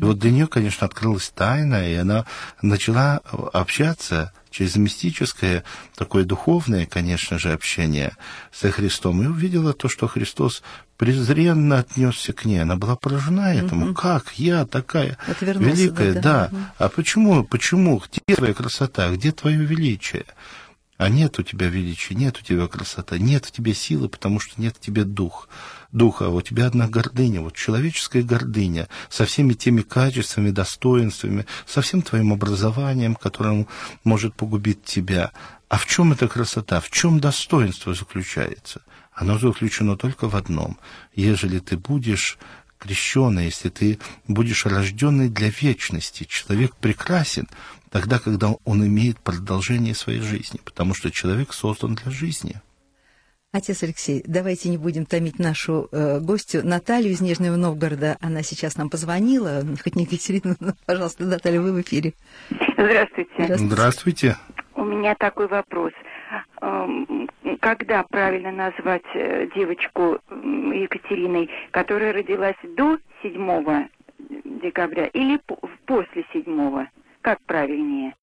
И 0.01 0.03
вот 0.03 0.19
для 0.19 0.31
нее, 0.31 0.47
конечно, 0.47 0.85
открылась 0.85 1.29
тайна, 1.29 1.89
и 1.89 1.95
она 1.95 2.25
начала 2.61 3.21
общаться 3.53 4.31
через 4.49 4.75
мистическое, 4.75 5.63
такое 5.95 6.23
духовное, 6.23 6.85
конечно 6.85 7.39
же, 7.39 7.51
общение 7.51 8.15
со 8.51 8.71
Христом, 8.71 9.23
и 9.23 9.25
увидела 9.25 9.73
то, 9.73 9.89
что 9.89 10.07
Христос 10.07 10.61
презренно 10.97 11.79
отнесся 11.79 12.33
к 12.33 12.45
ней. 12.45 12.61
Она 12.61 12.75
была 12.75 12.95
поражена 12.95 13.53
этому. 13.55 13.87
Угу. 13.87 13.93
Как 13.95 14.33
я 14.33 14.65
такая 14.65 15.17
великая? 15.41 16.13
Да. 16.13 16.21
да. 16.21 16.49
Угу. 16.51 16.61
А 16.77 16.89
почему, 16.89 17.43
почему? 17.43 18.01
Где 18.01 18.35
твоя 18.35 18.53
красота? 18.53 19.09
Где 19.09 19.31
твое 19.31 19.57
величие? 19.57 20.25
А 20.97 21.09
нет 21.09 21.39
у 21.39 21.43
тебя 21.43 21.67
величия, 21.67 22.13
нет 22.13 22.37
у 22.39 22.43
тебя 22.43 22.67
красота, 22.67 23.17
нет 23.17 23.45
в 23.45 23.51
тебе 23.51 23.73
силы, 23.73 24.09
потому 24.09 24.39
что 24.39 24.61
нет 24.61 24.77
в 24.77 24.79
тебе 24.79 25.03
дух, 25.03 25.49
духа. 25.91 26.29
У 26.29 26.41
тебя 26.41 26.67
одна 26.67 26.87
гордыня, 26.87 27.41
вот 27.41 27.55
человеческая 27.55 28.21
гордыня 28.21 28.87
со 29.09 29.25
всеми 29.25 29.53
теми 29.53 29.81
качествами, 29.81 30.51
достоинствами, 30.51 31.47
со 31.65 31.81
всем 31.81 32.03
твоим 32.03 32.31
образованием, 32.31 33.15
которым 33.15 33.67
может 34.03 34.35
погубить 34.35 34.83
тебя. 34.83 35.31
А 35.67 35.77
в 35.77 35.87
чем 35.87 36.13
эта 36.13 36.27
красота? 36.27 36.79
В 36.79 36.91
чем 36.91 37.19
достоинство 37.19 37.95
заключается? 37.95 38.83
Оно 39.11 39.39
заключено 39.39 39.97
только 39.97 40.29
в 40.29 40.35
одном. 40.35 40.77
Ежели 41.15 41.57
ты 41.57 41.77
будешь 41.77 42.37
крещенный, 42.77 43.45
если 43.45 43.69
ты 43.69 43.99
будешь 44.27 44.65
рожденный 44.65 45.29
для 45.29 45.49
вечности, 45.49 46.25
человек 46.25 46.75
прекрасен, 46.75 47.47
тогда, 47.93 48.17
когда 48.17 48.47
он 48.65 48.85
имеет 48.87 49.19
продолжение 49.19 49.93
своей 49.93 50.19
жизни, 50.19 50.59
потому 50.65 50.95
что 50.95 51.11
человек 51.11 51.53
создан 51.53 51.93
для 51.93 52.11
жизни. 52.11 52.55
Отец 53.51 53.83
Алексей, 53.83 54.23
давайте 54.25 54.69
не 54.69 54.77
будем 54.77 55.05
томить 55.05 55.37
нашу 55.37 55.89
э, 55.91 56.19
гостью 56.19 56.65
Наталью 56.65 57.11
из 57.11 57.21
Нижнего 57.21 57.55
Новгорода. 57.55 58.17
Она 58.19 58.41
сейчас 58.41 58.77
нам 58.77 58.89
позвонила, 58.89 59.61
хоть 59.83 59.95
не 59.95 60.05
Екатерина, 60.05 60.55
но, 60.59 60.73
пожалуйста, 60.87 61.23
Наталья, 61.23 61.61
вы 61.61 61.71
в 61.71 61.81
эфире. 61.81 62.13
Здравствуйте. 62.49 63.29
Здравствуйте. 63.35 63.75
Здравствуйте. 63.75 64.37
У 64.73 64.83
меня 64.83 65.13
такой 65.13 65.47
вопрос. 65.47 65.93
Эм, 66.61 67.29
когда 67.59 68.01
правильно 68.09 68.51
назвать 68.51 69.05
э, 69.13 69.47
девочку 69.55 70.17
Екатериной, 70.31 71.47
которая 71.69 72.11
родилась 72.11 72.55
до 72.75 72.97
7 73.21 73.87
декабря 74.63 75.05
или 75.13 75.39
после 75.85 76.25
7? 76.33 76.87
Как 77.23 77.41
правильнее? 77.45 78.13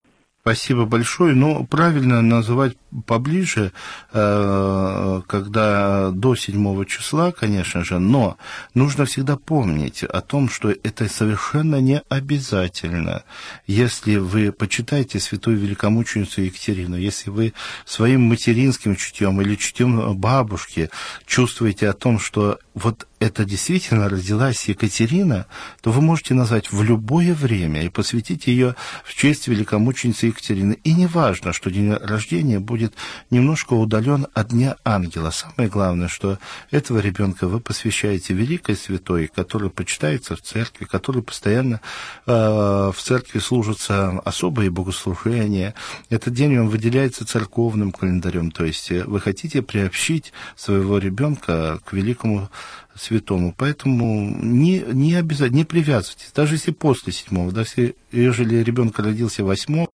Спасибо 0.43 0.85
большое. 0.85 1.35
Но 1.35 1.65
правильно 1.65 2.23
называть 2.23 2.75
поближе, 3.07 3.73
э, 4.13 5.21
когда 5.27 6.11
до 6.11 6.35
7 6.35 6.85
числа, 6.87 7.31
конечно 7.31 7.85
же, 7.85 7.99
но 7.99 8.37
нужно 8.75 9.05
всегда 9.05 9.37
помнить 9.37 10.03
о 10.03 10.21
том, 10.23 10.49
что 10.49 10.71
это 10.71 11.09
совершенно 11.09 11.77
не 11.81 12.03
обязательно. 12.09 13.25
Если 13.67 14.17
вы 14.17 14.51
почитаете 14.51 15.21
святую 15.21 15.59
великомученицу 15.59 16.43
Екатерину, 16.43 16.97
если 16.97 17.31
вы 17.31 17.53
своим 17.85 18.23
материнским 18.23 18.97
чутьем 18.97 19.41
или 19.43 19.57
чутьем 19.57 20.17
бабушки 20.17 20.91
чувствуете 21.27 21.89
о 21.89 21.95
том, 21.95 22.19
что 22.19 22.59
вот 22.75 23.07
это 23.21 23.45
действительно 23.45 24.09
родилась 24.09 24.65
Екатерина, 24.65 25.47
то 25.83 25.93
вы 25.93 26.01
можете 26.01 26.33
назвать 26.33 26.73
в 26.73 26.83
любое 26.83 27.35
время 27.35 27.85
и 27.85 27.91
посвятить 27.91 28.47
ее 28.47 28.75
в 29.05 29.15
честь 29.15 29.47
великомученицы 29.47 30.27
Екатерины. 30.27 30.79
И 30.85 30.95
не 30.95 31.07
важно, 31.07 31.53
что 31.53 31.71
день 31.71 31.93
рождения 31.93 32.59
будет 32.59 32.95
немножко 33.29 33.75
удален 33.75 34.27
от 34.33 34.49
Дня 34.49 34.77
Ангела. 34.85 35.31
Самое 35.31 35.69
главное, 35.69 36.09
что 36.09 36.39
этого 36.71 36.99
ребенка 36.99 37.47
вы 37.47 37.61
посвящаете 37.61 38.33
великой 38.33 38.75
святой, 38.75 39.27
которая 39.29 39.69
почитается 39.69 40.35
в 40.35 40.41
церкви, 40.41 40.87
которой 40.87 41.23
постоянно 41.23 41.83
э, 42.27 42.33
в 42.33 42.97
церкви 42.99 43.39
служатся 43.39 44.19
особые 44.25 44.71
богослужения. 44.71 45.75
Этот 46.09 46.33
день 46.33 46.57
он 46.59 46.69
выделяется 46.69 47.27
церковным 47.27 47.93
календарем, 47.93 48.51
то 48.51 48.65
есть 48.65 48.91
вы 48.91 49.21
хотите 49.21 49.61
приобщить 49.61 50.33
своего 50.57 50.97
ребенка 50.97 51.81
к 51.85 51.93
великому 51.93 52.49
святому. 52.95 53.55
Поэтому 53.57 54.31
не, 54.43 54.81
не 54.81 55.15
обязательно, 55.15 55.59
не 55.59 55.65
привязывайтесь, 55.65 56.31
даже 56.35 56.55
если 56.55 56.73
после 56.73 57.13
седьмого, 57.13 57.53
даже 57.53 57.71
если, 57.71 57.97
ежели 58.13 58.57
ребенок 58.57 58.99
родился 58.99 59.45
восьмого, 59.45 59.91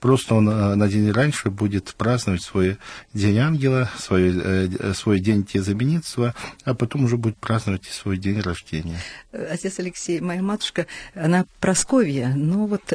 просто 0.00 0.34
он 0.34 0.48
э, 0.48 0.74
на 0.74 0.88
день 0.88 1.10
раньше 1.10 1.50
будет 1.50 1.94
праздновать 1.94 2.42
свой 2.42 2.78
день 3.14 3.38
ангела, 3.38 3.90
свой, 3.98 4.32
э, 4.34 4.94
свой 4.94 5.20
день 5.20 5.44
тезаменитства, 5.44 6.34
а 6.64 6.74
потом 6.74 7.04
уже 7.04 7.16
будет 7.16 7.36
праздновать 7.36 7.86
и 7.86 7.90
свой 7.90 8.16
день 8.16 8.40
рождения. 8.40 8.98
Отец 9.32 9.78
Алексей, 9.78 10.20
моя 10.20 10.42
матушка, 10.42 10.86
она 11.14 11.46
Просковья, 11.60 12.32
но 12.34 12.66
вот 12.66 12.92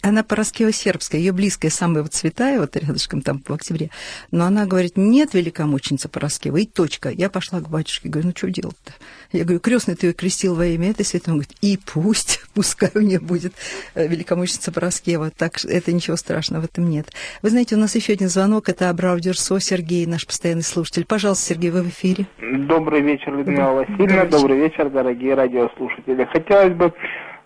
она 0.00 0.22
Пороскева-Сербская, 0.22 1.18
ее 1.18 1.32
близкая, 1.32 1.70
самая 1.70 2.02
вот 2.02 2.14
святая, 2.14 2.58
вот 2.58 2.74
рядышком 2.76 3.20
там 3.20 3.42
в 3.46 3.52
октябре. 3.52 3.90
Но 4.30 4.46
она 4.46 4.64
говорит, 4.64 4.96
нет 4.96 5.34
великомученица 5.34 6.08
Пороскева, 6.08 6.56
и 6.56 6.66
точка. 6.66 7.10
Я 7.10 7.28
пошла 7.28 7.60
к 7.60 7.68
батюшке, 7.68 8.08
говорю, 8.08 8.28
ну 8.28 8.34
что 8.34 8.50
делать-то? 8.50 8.92
Я 9.32 9.44
говорю, 9.44 9.60
крестный 9.60 9.94
ты 9.94 10.06
ее 10.08 10.12
крестил 10.14 10.54
во 10.54 10.64
имя 10.66 10.90
этой 10.90 11.04
святой. 11.04 11.34
Он 11.34 11.38
говорит, 11.40 11.56
и 11.60 11.78
пусть, 11.92 12.42
пускай 12.54 12.90
у 12.94 13.00
нее 13.00 13.20
будет 13.20 13.52
э, 13.94 14.06
великомученица 14.06 14.72
Пороскева. 14.72 15.30
Так 15.30 15.62
это 15.64 15.92
ничего 15.92 16.16
страшного 16.16 16.62
в 16.62 16.64
этом 16.64 16.88
нет. 16.88 17.12
Вы 17.42 17.50
знаете, 17.50 17.74
у 17.76 17.78
нас 17.78 17.94
еще 17.94 18.14
один 18.14 18.28
звонок, 18.28 18.70
это 18.70 18.88
Абрау 18.88 19.20
Дерсо, 19.20 19.60
Сергей, 19.60 20.06
наш 20.06 20.26
постоянный 20.26 20.62
слушатель. 20.62 21.04
Пожалуйста, 21.04 21.44
Сергей, 21.44 21.70
вы 21.70 21.82
в 21.82 21.88
эфире. 21.88 22.26
Добрый 22.40 23.02
вечер, 23.02 23.36
Людмила 23.36 23.72
Васильевна. 23.72 24.24
Добрый 24.24 24.60
вечер, 24.60 24.88
дорогие 24.88 25.34
радиослушатели. 25.34 26.24
Хотелось 26.24 26.74
бы 26.74 26.92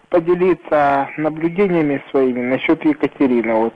поделиться 0.08 1.08
наблюдениями 1.16 2.02
своими 2.10 2.40
насчет 2.40 2.84
Екатерины. 2.84 3.54
Вот 3.54 3.74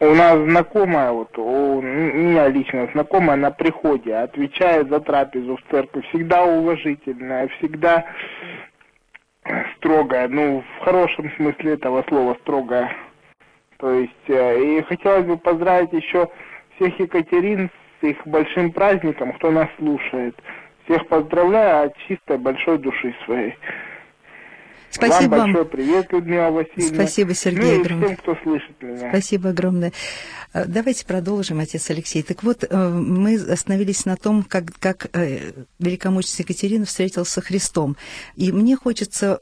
у 0.00 0.14
нас 0.14 0.38
знакомая, 0.38 1.12
вот 1.12 1.36
у 1.38 1.80
меня 1.80 2.48
лично 2.48 2.88
знакомая 2.92 3.36
на 3.36 3.50
приходе 3.50 4.14
отвечает 4.14 4.88
за 4.88 5.00
трапезу 5.00 5.56
в 5.56 5.70
церкви, 5.70 6.02
всегда 6.08 6.44
уважительная, 6.44 7.48
всегда 7.58 8.04
строгая, 9.76 10.28
ну, 10.28 10.62
в 10.62 10.84
хорошем 10.84 11.30
смысле 11.36 11.74
этого 11.74 12.04
слова 12.08 12.36
строгая. 12.42 12.92
То 13.78 13.92
есть, 13.92 14.12
э, 14.28 14.60
и 14.60 14.82
хотелось 14.82 15.24
бы 15.24 15.36
поздравить 15.36 15.92
еще 15.92 16.28
всех 16.74 16.98
Екатерин 16.98 17.70
с 18.00 18.04
их 18.04 18.16
большим 18.26 18.72
праздником, 18.72 19.32
кто 19.32 19.50
нас 19.50 19.68
слушает. 19.78 20.34
Всех 20.84 21.06
поздравляю 21.06 21.86
от 21.86 21.96
чистой 22.08 22.38
большой 22.38 22.78
души 22.78 23.14
своей. 23.24 23.54
Спасибо 24.90 25.36
вам. 25.36 25.52
большой 25.52 25.64
привет, 25.66 26.12
Людмила 26.12 26.50
Васильевна. 26.50 26.94
Спасибо, 26.94 27.34
Сергей, 27.34 27.76
ну, 27.76 27.80
огромное. 27.82 28.06
всем, 28.06 28.16
кто 28.16 28.36
слышит 28.42 28.82
меня. 28.82 29.08
Спасибо 29.10 29.50
огромное. 29.50 29.92
Э, 30.54 30.64
давайте 30.66 31.04
продолжим, 31.04 31.60
отец 31.60 31.90
Алексей. 31.90 32.22
Так 32.22 32.42
вот, 32.42 32.64
э, 32.68 32.88
мы 32.88 33.36
остановились 33.36 34.04
на 34.06 34.16
том, 34.16 34.42
как, 34.42 34.72
как 34.78 35.08
э, 35.12 35.52
великомученица 35.78 36.42
Екатерина 36.42 36.84
встретилась 36.86 37.28
со 37.28 37.40
Христом. 37.40 37.96
И 38.36 38.52
мне 38.52 38.76
хочется 38.76 39.38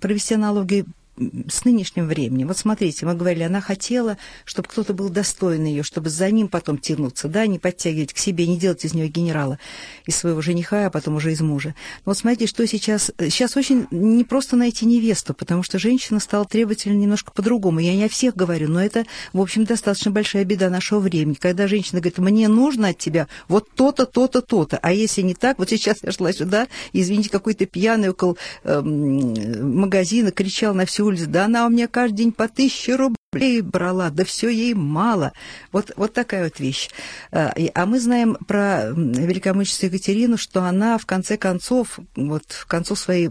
провести 0.00 0.34
аналогию 0.34 0.86
с 1.16 1.64
нынешним 1.64 2.06
временем. 2.06 2.48
Вот 2.48 2.56
смотрите, 2.56 3.04
мы 3.04 3.14
говорили, 3.14 3.42
она 3.42 3.60
хотела, 3.60 4.16
чтобы 4.44 4.68
кто-то 4.68 4.94
был 4.94 5.10
достоин 5.10 5.64
ее, 5.64 5.82
чтобы 5.82 6.08
за 6.08 6.30
ним 6.30 6.48
потом 6.48 6.78
тянуться, 6.78 7.28
да, 7.28 7.46
не 7.46 7.58
подтягивать 7.58 8.14
к 8.14 8.18
себе, 8.18 8.46
не 8.46 8.56
делать 8.56 8.84
из 8.84 8.94
нее 8.94 9.08
генерала, 9.08 9.58
из 10.06 10.16
своего 10.16 10.40
жениха, 10.40 10.86
а 10.86 10.90
потом 10.90 11.16
уже 11.16 11.32
из 11.32 11.40
мужа. 11.40 11.74
Но 12.06 12.10
вот 12.10 12.18
смотрите, 12.18 12.46
что 12.46 12.66
сейчас... 12.66 13.12
Сейчас 13.18 13.56
очень 13.56 13.86
не 13.90 14.24
просто 14.24 14.56
найти 14.56 14.86
невесту, 14.86 15.34
потому 15.34 15.62
что 15.62 15.78
женщина 15.78 16.18
стала 16.18 16.46
требовательна 16.46 16.94
немножко 16.94 17.30
по-другому. 17.32 17.80
Я 17.80 17.94
не 17.94 18.04
о 18.04 18.08
всех 18.08 18.34
говорю, 18.34 18.68
но 18.68 18.82
это, 18.82 19.04
в 19.34 19.40
общем, 19.40 19.64
достаточно 19.64 20.10
большая 20.10 20.44
беда 20.44 20.70
нашего 20.70 21.00
времени. 21.00 21.34
Когда 21.34 21.68
женщина 21.68 22.00
говорит, 22.00 22.18
мне 22.18 22.48
нужно 22.48 22.88
от 22.88 22.98
тебя 22.98 23.28
вот 23.48 23.68
то-то, 23.74 24.06
то-то, 24.06 24.40
то-то. 24.40 24.78
А 24.80 24.92
если 24.92 25.20
не 25.20 25.34
так, 25.34 25.58
вот 25.58 25.68
сейчас 25.68 25.98
я 26.02 26.10
шла 26.12 26.32
сюда, 26.32 26.68
извините, 26.94 27.28
какой-то 27.28 27.66
пьяный 27.66 28.10
около 28.10 28.36
э, 28.64 28.80
магазина 28.80 30.30
кричал 30.30 30.74
на 30.74 30.86
всю 30.86 31.01
улицу. 31.04 31.26
Да 31.28 31.46
она 31.46 31.66
у 31.66 31.70
меня 31.70 31.88
каждый 31.88 32.16
день 32.16 32.32
по 32.32 32.48
тысяче 32.48 32.96
рублей 32.96 33.60
брала, 33.60 34.10
да 34.10 34.24
все 34.24 34.48
ей 34.48 34.74
мало. 34.74 35.32
Вот, 35.72 35.92
вот 35.96 36.12
такая 36.12 36.44
вот 36.44 36.60
вещь. 36.60 36.90
А, 37.30 37.54
а 37.74 37.86
мы 37.86 38.00
знаем 38.00 38.36
про 38.46 38.90
великомученицу 38.90 39.86
Екатерину, 39.86 40.36
что 40.36 40.62
она 40.62 40.98
в 40.98 41.06
конце 41.06 41.36
концов, 41.36 41.98
вот 42.16 42.44
в 42.48 42.66
концу 42.66 42.96
своей 42.96 43.30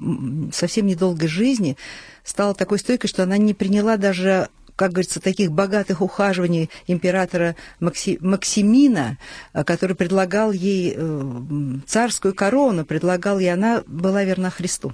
совсем 0.53 0.85
недолгой 0.85 1.27
жизни 1.27 1.77
стала 2.23 2.53
такой 2.53 2.79
стойкой, 2.79 3.09
что 3.09 3.23
она 3.23 3.37
не 3.37 3.53
приняла 3.53 3.97
даже 3.97 4.49
как 4.81 4.93
говорится, 4.93 5.19
таких 5.19 5.51
богатых 5.51 6.01
ухаживаний 6.01 6.71
императора 6.87 7.55
Макси... 7.79 8.17
Максимина, 8.19 9.19
а, 9.53 9.63
который 9.63 9.95
предлагал 9.95 10.51
ей 10.51 10.95
э, 10.95 11.77
царскую 11.85 12.33
корону, 12.33 12.83
предлагал 12.83 13.37
ей, 13.37 13.53
она 13.53 13.83
была 13.85 14.23
верна 14.23 14.49
Христу. 14.49 14.93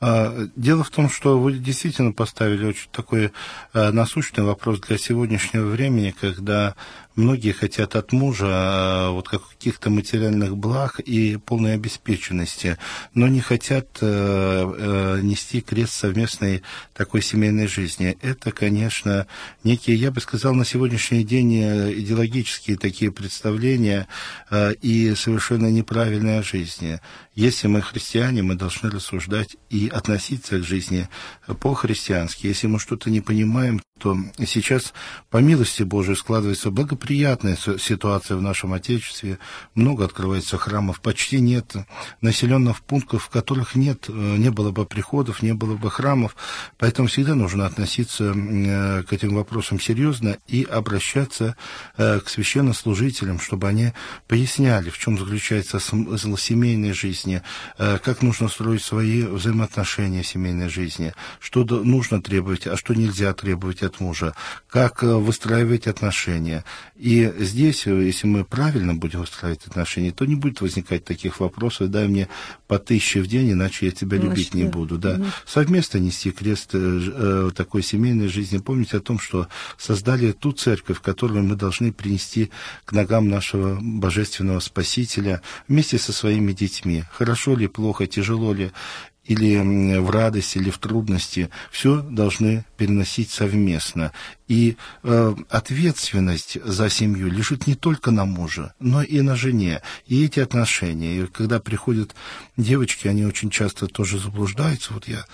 А, 0.00 0.46
дело 0.56 0.84
в 0.84 0.90
том, 0.90 1.08
что 1.08 1.38
вы 1.38 1.54
действительно 1.54 2.12
поставили 2.12 2.66
очень 2.66 2.88
такой 2.90 3.32
а, 3.72 3.92
насущный 3.92 4.44
вопрос 4.44 4.80
для 4.80 4.98
сегодняшнего 4.98 5.66
времени, 5.66 6.14
когда 6.18 6.74
многие 7.16 7.52
хотят 7.52 7.96
от 7.96 8.12
мужа 8.12 8.46
а, 8.48 9.10
вот 9.10 9.28
каких-то 9.28 9.90
материальных 9.90 10.56
благ 10.56 11.00
и 11.00 11.36
полной 11.36 11.74
обеспеченности, 11.74 12.78
но 13.14 13.26
не 13.26 13.40
хотят 13.40 14.00
нести 14.00 15.60
крест 15.60 15.94
совместной 15.94 16.62
такой 16.94 17.22
семейной 17.22 17.66
жизни. 17.66 18.16
Это, 18.22 18.52
конечно, 18.52 19.26
некие, 19.64 19.96
я 19.96 20.10
бы 20.10 20.20
сказал, 20.20 20.54
на 20.54 20.64
сегодняшний 20.64 21.24
день 21.24 21.54
идеологические 21.54 22.76
такие 22.76 23.10
представления 23.10 24.06
и 24.52 25.14
совершенно 25.16 25.68
неправильные 25.68 26.40
о 26.40 26.42
жизни. 26.42 27.00
Если 27.34 27.68
мы 27.68 27.82
христиане, 27.82 28.42
мы 28.42 28.54
должны 28.54 28.90
рассуждать 28.90 29.56
и 29.70 29.88
относиться 29.88 30.58
к 30.58 30.64
жизни 30.64 31.08
по-христиански. 31.60 32.46
Если 32.46 32.66
мы 32.66 32.78
что-то 32.78 33.10
не 33.10 33.20
понимаем, 33.20 33.80
то 34.06 34.16
сейчас, 34.46 34.94
по 35.30 35.38
милости 35.38 35.82
Божией, 35.82 36.14
складывается 36.14 36.70
благоприятная 36.70 37.56
ситуация 37.56 38.36
в 38.36 38.42
нашем 38.42 38.72
Отечестве. 38.72 39.40
Много 39.74 40.04
открывается 40.04 40.58
храмов, 40.58 41.00
почти 41.00 41.40
нет 41.40 41.74
населенных 42.20 42.82
пунктов, 42.82 43.24
в 43.24 43.30
которых 43.30 43.74
нет, 43.74 44.04
э, 44.06 44.12
не 44.12 44.52
было 44.52 44.70
бы 44.70 44.86
приходов, 44.86 45.42
не 45.42 45.54
было 45.54 45.76
бы 45.76 45.90
храмов. 45.90 46.36
Поэтому 46.78 47.08
всегда 47.08 47.34
нужно 47.34 47.66
относиться 47.66 48.32
э, 48.32 49.02
к 49.02 49.12
этим 49.12 49.34
вопросам 49.34 49.80
серьезно 49.80 50.38
и 50.46 50.62
обращаться 50.62 51.56
э, 51.96 52.20
к 52.20 52.28
священнослужителям, 52.28 53.40
чтобы 53.40 53.66
они 53.66 53.92
поясняли, 54.28 54.90
в 54.90 54.98
чем 54.98 55.18
заключается 55.18 55.80
смысл 55.80 56.36
семейной 56.36 56.92
жизни, 56.92 57.42
как 57.76 58.22
нужно 58.22 58.48
строить 58.48 58.82
свои 58.82 59.24
взаимоотношения 59.24 60.22
в 60.22 60.28
семейной 60.28 60.68
жизни, 60.68 61.12
что 61.40 61.64
нужно 61.64 62.22
требовать, 62.22 62.68
а 62.68 62.76
что 62.76 62.94
нельзя 62.94 63.34
требовать 63.34 63.82
от 63.82 63.95
мужа, 64.00 64.34
как 64.68 65.02
э, 65.02 65.14
выстраивать 65.14 65.86
отношения. 65.86 66.64
И 66.96 67.32
здесь, 67.38 67.86
э, 67.86 68.04
если 68.04 68.26
мы 68.26 68.44
правильно 68.44 68.94
будем 68.94 69.20
выстраивать 69.20 69.66
отношения, 69.66 70.12
то 70.12 70.24
не 70.24 70.34
будет 70.34 70.60
возникать 70.60 71.04
таких 71.04 71.40
вопросов, 71.40 71.90
дай 71.90 72.08
мне 72.08 72.28
по 72.66 72.78
тысяче 72.78 73.20
в 73.20 73.26
день, 73.26 73.52
иначе 73.52 73.86
я 73.86 73.92
тебя 73.92 74.18
любить 74.18 74.54
не 74.54 74.64
буду. 74.64 74.98
Да. 74.98 75.20
Совместно 75.46 75.98
нести 75.98 76.30
крест 76.30 76.70
э, 76.72 77.50
такой 77.54 77.82
семейной 77.82 78.28
жизни, 78.28 78.58
помнить 78.58 78.94
о 78.94 79.00
том, 79.00 79.18
что 79.18 79.48
создали 79.78 80.32
ту 80.32 80.52
церковь, 80.52 81.00
которую 81.00 81.44
мы 81.44 81.56
должны 81.56 81.92
принести 81.92 82.50
к 82.84 82.92
ногам 82.92 83.28
нашего 83.28 83.78
божественного 83.80 84.60
Спасителя 84.60 85.42
вместе 85.68 85.98
со 85.98 86.12
своими 86.12 86.52
детьми. 86.52 87.04
Хорошо 87.12 87.56
ли, 87.56 87.66
плохо, 87.66 88.06
тяжело 88.06 88.52
ли, 88.52 88.72
или 89.26 89.98
в 89.98 90.10
радости, 90.10 90.58
или 90.58 90.70
в 90.70 90.78
трудности, 90.78 91.50
все 91.70 92.00
должны 92.00 92.64
переносить 92.76 93.30
совместно. 93.30 94.12
И 94.48 94.76
э, 95.02 95.34
ответственность 95.48 96.58
за 96.64 96.88
семью 96.88 97.28
лежит 97.28 97.66
не 97.66 97.74
только 97.74 98.10
на 98.10 98.24
муже, 98.24 98.72
но 98.78 99.02
и 99.02 99.20
на 99.20 99.36
жене. 99.36 99.82
И 100.06 100.24
эти 100.24 100.40
отношения, 100.40 101.22
и 101.22 101.26
когда 101.26 101.58
приходят 101.60 102.14
девочки, 102.56 103.08
они 103.08 103.24
очень 103.24 103.50
часто 103.50 103.88
тоже 103.88 104.18
заблуждаются. 104.18 104.92
Вот 104.92 105.08
я 105.08 105.24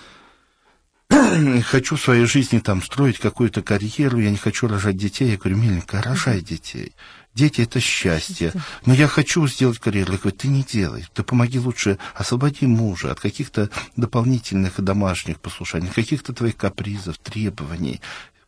хочу 1.63 1.95
в 1.95 2.01
своей 2.01 2.25
жизни 2.25 2.59
там 2.59 2.81
строить 2.81 3.19
какую-то 3.19 3.61
карьеру, 3.61 4.19
я 4.19 4.31
не 4.31 4.37
хочу 4.37 4.67
рожать 4.67 4.97
детей. 4.97 5.31
Я 5.31 5.37
говорю, 5.37 5.57
миленькая, 5.57 6.01
рожай 6.01 6.41
детей. 6.41 6.93
Дети– 7.35 7.61
это 7.63 7.79
счастье. 7.79 8.53
Но 8.85 8.93
я 8.93 9.07
хочу 9.07 9.47
сделать 9.47 9.79
карьеру. 9.79 10.13
Я 10.13 10.19
говорю, 10.19 10.37
ты 10.37 10.47
не 10.47 10.63
делай. 10.63 11.07
Ты 11.13 11.23
помоги 11.23 11.59
лучше, 11.59 11.97
освободи 12.13 12.67
мужа 12.67 13.11
от 13.11 13.19
каких-то 13.19 13.69
дополнительных 13.95 14.79
домашних 14.79 15.39
послушаний, 15.39 15.89
каких-то 15.89 16.33
твоих 16.33 16.57
капризов, 16.57 17.17
требований. 17.17 18.01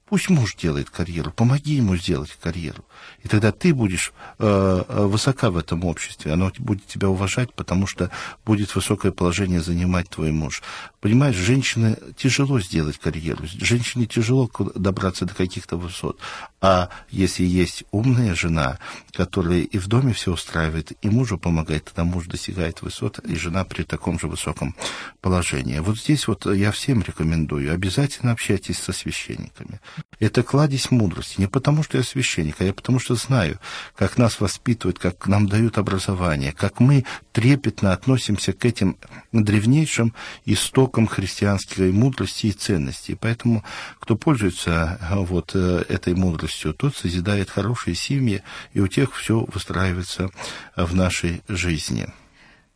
Пусть 0.08 0.30
муж 0.30 0.56
делает 0.56 0.92
карьеру, 0.92 1.32
помоги 1.32 1.74
ему 1.74 1.96
сделать 1.98 2.38
карьеру. 2.40 2.86
И 3.24 3.28
тогда 3.28 3.52
ты 3.52 3.74
будешь 3.74 4.14
э, 4.38 4.84
э, 4.88 5.06
высока 5.06 5.50
в 5.50 5.58
этом 5.58 5.84
обществе, 5.84 6.32
оно 6.32 6.52
будет 6.60 6.86
тебя 6.86 7.10
уважать, 7.10 7.52
потому 7.54 7.88
что 7.88 8.12
будет 8.46 8.76
высокое 8.76 9.12
положение 9.12 9.62
занимать 9.62 10.08
твой 10.10 10.32
муж. 10.32 10.62
Понимаешь, 11.02 11.36
женщине 11.36 11.98
тяжело 12.18 12.60
сделать 12.60 13.00
карьеру, 13.00 13.46
женщине 13.48 14.06
тяжело 14.06 14.50
добраться 14.76 15.26
до 15.26 15.34
каких-то 15.34 15.76
высот. 15.76 16.20
А 16.62 16.90
если 17.10 17.44
есть 17.44 17.84
умная 17.92 18.36
жена, 18.36 18.78
которая 19.12 19.62
и 19.62 19.78
в 19.80 19.88
доме 19.88 20.14
все 20.14 20.32
устраивает, 20.32 20.92
и 21.02 21.10
мужу 21.10 21.40
помогает, 21.40 21.86
тогда 21.86 22.04
муж 22.04 22.28
достигает 22.28 22.84
высот, 22.84 23.20
и 23.20 23.36
жена 23.36 23.64
при 23.66 23.82
таком 23.82 24.20
же 24.20 24.28
высоком 24.28 24.76
положении. 25.22 25.80
Вот 25.80 25.98
здесь 25.98 26.28
вот 26.28 26.46
я 26.46 26.72
всем 26.72 27.02
рекомендую, 27.02 27.74
обязательно 27.74 28.32
общайтесь 28.32 28.78
со 28.78 28.94
священниками. 28.94 29.80
Это 30.20 30.44
кладезь 30.44 30.92
мудрости. 30.92 31.40
Не 31.40 31.48
потому, 31.48 31.84
что 31.84 31.98
я 31.98 32.04
священник, 32.04 32.56
а 32.60 32.64
я 32.64 32.74
потому, 32.74 33.00
что 33.00 33.16
знаю, 33.16 33.60
как 33.96 34.18
нас 34.18 34.40
воспитывают, 34.40 35.00
как 35.00 35.28
нам 35.28 35.48
дают 35.48 35.78
образование, 35.78 36.52
как 36.52 36.80
мы 36.80 37.06
трепетно 37.32 37.94
относимся 37.94 38.54
к 38.54 38.66
этим 38.66 38.98
древнейшим 39.32 40.14
истокам 40.46 41.08
христианской 41.08 41.92
мудрости 41.92 42.48
и 42.48 42.52
ценностей. 42.52 43.16
Поэтому, 43.16 43.64
кто 44.00 44.16
пользуется 44.16 45.00
вот 45.12 45.52
э, 45.54 45.84
этой 45.90 46.14
мудростью, 46.14 46.74
тот 46.74 46.96
созидает 46.96 47.50
хорошие 47.50 47.96
семьи, 47.96 48.44
и 48.74 48.80
у 48.80 48.88
тех 48.88 49.14
все 49.16 49.46
выстраивается 49.52 50.30
в 50.76 50.96
нашей 50.96 51.42
жизни. 51.48 52.08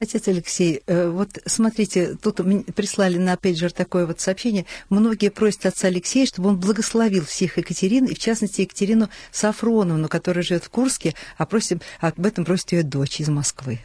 Отец 0.02 0.30
Алексей, 0.30 0.82
э, 0.88 1.10
вот 1.10 1.40
смотрите, 1.46 2.16
тут 2.16 2.38
прислали 2.74 3.18
на 3.18 3.36
пейджер 3.36 3.74
такое 3.74 4.06
вот 4.06 4.22
сообщение. 4.22 4.66
Многие 4.90 5.30
просят 5.30 5.66
отца 5.66 5.90
Алексея, 5.90 6.26
чтобы 6.26 6.50
он 6.50 6.58
благословил 6.58 7.26
всех 7.26 7.58
Екатерин, 7.58 8.06
и 8.06 8.16
в 8.16 8.20
частности 8.20 8.62
Екатерину 8.62 9.10
Сафроновну, 9.34 10.08
которая 10.08 10.42
живет 10.42 10.64
в 10.64 10.70
Курске, 10.70 11.16
а 11.38 11.46
просим, 11.46 11.82
об 12.00 12.26
этом 12.26 12.46
просит 12.46 12.72
ее 12.72 12.84
дочь 12.84 13.20
из 13.20 13.28
Москвы. 13.28 13.82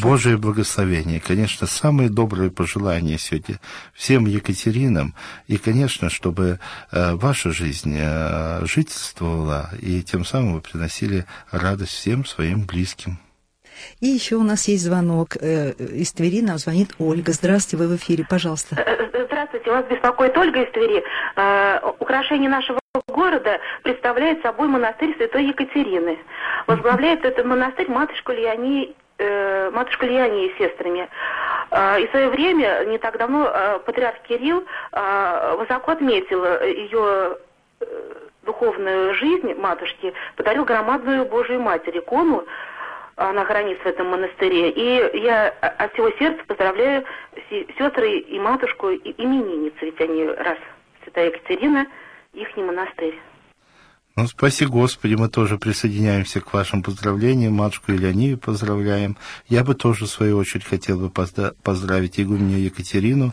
Божие 0.00 0.36
благословение. 0.36 1.18
Конечно, 1.18 1.66
самые 1.66 2.08
добрые 2.08 2.52
пожелания 2.52 3.18
сегодня 3.18 3.58
всем 3.94 4.26
Екатеринам. 4.26 5.16
И, 5.48 5.56
конечно, 5.56 6.08
чтобы 6.08 6.60
э, 6.92 7.14
ваша 7.14 7.50
жизнь 7.50 7.96
э, 7.98 8.64
жительствовала, 8.64 9.70
и 9.80 10.02
тем 10.02 10.24
самым 10.24 10.54
вы 10.54 10.60
приносили 10.60 11.26
радость 11.50 11.94
всем 11.94 12.24
своим 12.24 12.64
близким. 12.64 13.18
И 14.00 14.06
еще 14.06 14.36
у 14.36 14.42
нас 14.42 14.68
есть 14.68 14.84
звонок 14.84 15.36
э, 15.40 15.72
из 15.72 16.12
Твери, 16.12 16.42
нам 16.42 16.58
звонит 16.58 16.90
Ольга. 16.98 17.32
Здравствуйте, 17.32 17.84
вы 17.84 17.94
в 17.94 17.96
эфире, 17.96 18.24
пожалуйста. 18.28 18.76
Э, 18.76 19.08
э, 19.12 19.24
здравствуйте, 19.24 19.70
вас 19.70 19.84
беспокоит 19.86 20.36
Ольга 20.36 20.62
из 20.62 20.70
Твери. 20.72 21.04
Украшение 22.00 22.48
нашего 22.48 22.78
города 23.06 23.58
представляет 23.82 24.42
собой 24.42 24.68
монастырь 24.68 25.14
Святой 25.16 25.46
Екатерины. 25.46 26.18
Возглавляет 26.66 27.24
этот 27.24 27.44
монастырь 27.46 27.90
матушка 27.90 28.32
Леония 28.32 28.88
матушка 29.72 30.06
Леония 30.06 30.46
и 30.46 30.58
сестрами. 30.58 31.08
И 31.72 32.06
в 32.06 32.10
свое 32.12 32.28
время, 32.28 32.84
не 32.86 32.98
так 32.98 33.18
давно, 33.18 33.80
патриарх 33.84 34.20
Кирилл 34.22 34.64
высоко 35.58 35.90
отметил 35.90 36.44
ее 36.62 37.36
духовную 38.48 39.14
жизнь 39.14 39.54
матушки, 39.54 40.14
подарил 40.36 40.64
громадную 40.64 41.26
Божию 41.26 41.60
Матерь, 41.60 41.98
икону, 41.98 42.44
она 43.18 43.44
хранится 43.44 43.82
в 43.82 43.86
этом 43.86 44.08
монастыре. 44.08 44.70
И 44.70 45.18
я 45.18 45.48
от 45.48 45.92
всего 45.92 46.10
сердца 46.12 46.42
поздравляю 46.46 47.04
сестры 47.76 48.18
и 48.18 48.38
матушку, 48.38 48.90
и 48.90 49.14
именинницы, 49.20 49.76
ведь 49.80 50.00
они 50.00 50.24
раз 50.24 50.58
Святая 51.02 51.26
Екатерина, 51.26 51.86
их 52.32 52.56
монастырь. 52.56 53.18
Ну, 54.18 54.26
спаси 54.26 54.66
Господи, 54.66 55.14
мы 55.14 55.28
тоже 55.28 55.58
присоединяемся 55.58 56.40
к 56.40 56.52
вашим 56.52 56.82
поздравлениям. 56.82 57.52
Матушку 57.52 57.92
Леонию 57.92 58.36
поздравляем. 58.36 59.16
Я 59.48 59.62
бы 59.62 59.76
тоже, 59.76 60.06
в 60.06 60.10
свою 60.10 60.38
очередь, 60.38 60.64
хотел 60.64 60.98
бы 60.98 61.08
поздравить 61.08 62.18
игуменю 62.18 62.58
Екатерину, 62.58 63.32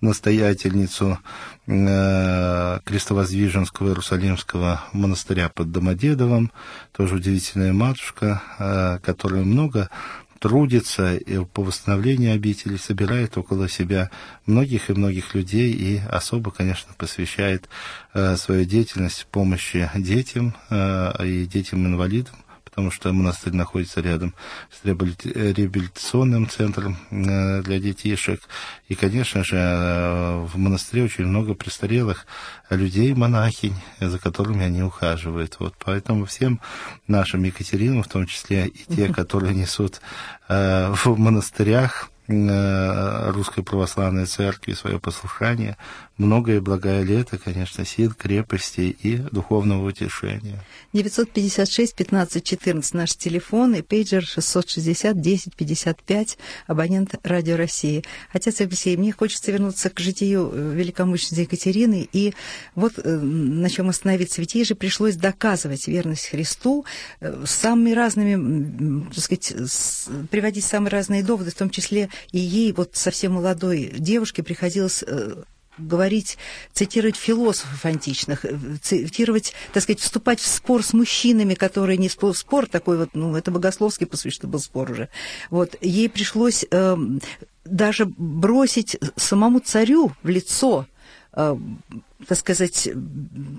настоятельницу 0.00 1.20
э, 1.68 2.80
Крестовоздвиженского 2.84 3.90
Иерусалимского 3.90 4.82
монастыря 4.92 5.50
под 5.50 5.70
Домодедовым. 5.70 6.50
Тоже 6.90 7.14
удивительная 7.14 7.72
матушка, 7.72 8.42
э, 8.58 8.98
которая 9.04 9.44
много 9.44 9.88
трудится 10.38 11.18
по 11.52 11.62
восстановлению 11.62 12.34
обители, 12.34 12.76
собирает 12.76 13.36
около 13.38 13.68
себя 13.68 14.10
многих 14.46 14.90
и 14.90 14.94
многих 14.94 15.34
людей 15.34 15.72
и 15.72 16.00
особо, 16.10 16.50
конечно, 16.50 16.92
посвящает 16.96 17.68
э, 18.12 18.36
свою 18.36 18.64
деятельность 18.64 19.26
помощи 19.30 19.90
детям 19.94 20.54
э, 20.70 21.26
и 21.26 21.46
детям-инвалидам 21.46 22.43
потому 22.74 22.90
что 22.90 23.12
монастырь 23.12 23.52
находится 23.52 24.00
рядом 24.00 24.34
с 24.68 24.84
реабилитационным 24.84 26.48
центром 26.48 26.96
э, 27.12 27.62
для 27.62 27.78
детишек. 27.78 28.40
И, 28.88 28.96
конечно 28.96 29.44
же, 29.44 29.56
э, 29.56 30.44
в 30.44 30.58
монастыре 30.58 31.04
очень 31.04 31.24
много 31.26 31.54
престарелых 31.54 32.26
людей, 32.70 33.14
монахинь, 33.14 33.76
за 34.00 34.18
которыми 34.18 34.64
они 34.64 34.82
ухаживают. 34.82 35.56
Вот 35.60 35.74
поэтому 35.84 36.24
всем 36.24 36.60
нашим 37.06 37.44
Екатеринам, 37.44 38.02
в 38.02 38.08
том 38.08 38.26
числе 38.26 38.66
и 38.66 38.84
те, 38.92 39.06
которые 39.12 39.54
несут 39.54 40.00
э, 40.48 40.92
в 40.92 41.16
монастырях 41.16 42.10
Русской 42.26 43.62
Православной 43.62 44.24
Церкви, 44.24 44.72
свое 44.72 44.98
послушание, 44.98 45.76
многое 46.18 46.60
благое 46.60 47.04
лето, 47.04 47.38
конечно, 47.38 47.84
сил, 47.84 48.12
крепости 48.16 48.96
и 49.02 49.16
духовного 49.16 49.88
утешения. 49.88 50.62
956 50.92 51.94
15 51.94 52.44
14 52.44 52.94
наш 52.94 53.16
телефон 53.16 53.74
и 53.74 53.82
пейджер 53.82 54.24
660 54.24 55.20
10 55.20 55.56
55 55.56 56.38
абонент 56.66 57.14
Радио 57.24 57.56
России. 57.56 58.04
Отец 58.32 58.60
Алексей, 58.60 58.96
мне 58.96 59.12
хочется 59.12 59.50
вернуться 59.50 59.90
к 59.90 59.98
житию 59.98 60.50
э, 60.52 60.74
великомученицы 60.74 61.42
Екатерины 61.42 62.08
и 62.12 62.32
вот 62.74 62.94
э, 62.98 63.08
на 63.08 63.68
чем 63.68 63.88
остановиться. 63.88 64.40
Ведь 64.40 64.54
ей 64.54 64.64
же 64.64 64.74
пришлось 64.76 65.16
доказывать 65.16 65.88
верность 65.88 66.26
Христу 66.26 66.84
э, 67.20 67.44
самыми 67.44 67.90
разными, 67.92 69.10
так 69.12 69.24
сказать, 69.24 69.54
приводить 70.30 70.64
самые 70.64 70.90
разные 70.90 71.24
доводы, 71.24 71.50
в 71.50 71.54
том 71.54 71.70
числе 71.70 72.08
и 72.30 72.38
ей, 72.38 72.72
вот 72.72 72.90
совсем 72.94 73.32
молодой 73.32 73.92
девушке, 73.96 74.42
приходилось 74.42 75.02
говорить, 75.78 76.38
цитировать 76.72 77.16
философов 77.16 77.84
античных, 77.84 78.44
э, 78.44 78.56
цитировать, 78.82 79.52
так 79.72 79.82
сказать, 79.82 80.00
вступать 80.00 80.40
в 80.40 80.46
спор 80.46 80.82
с 80.82 80.92
мужчинами, 80.92 81.54
которые 81.54 81.98
не 81.98 82.08
спор, 82.08 82.36
спор 82.36 82.66
такой 82.66 82.98
вот, 82.98 83.10
ну, 83.14 83.36
это 83.36 83.50
богословский, 83.50 84.06
по 84.06 84.16
сути, 84.16 84.46
был 84.46 84.60
спор 84.60 84.90
уже. 84.90 85.08
Вот, 85.50 85.76
ей 85.80 86.08
пришлось 86.08 86.64
э, 86.70 86.96
даже 87.64 88.06
бросить 88.06 88.96
самому 89.16 89.60
царю 89.60 90.12
в 90.22 90.28
лицо, 90.28 90.86
э, 91.32 91.56
так 92.26 92.38
сказать, 92.38 92.88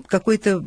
какой-то 0.06 0.64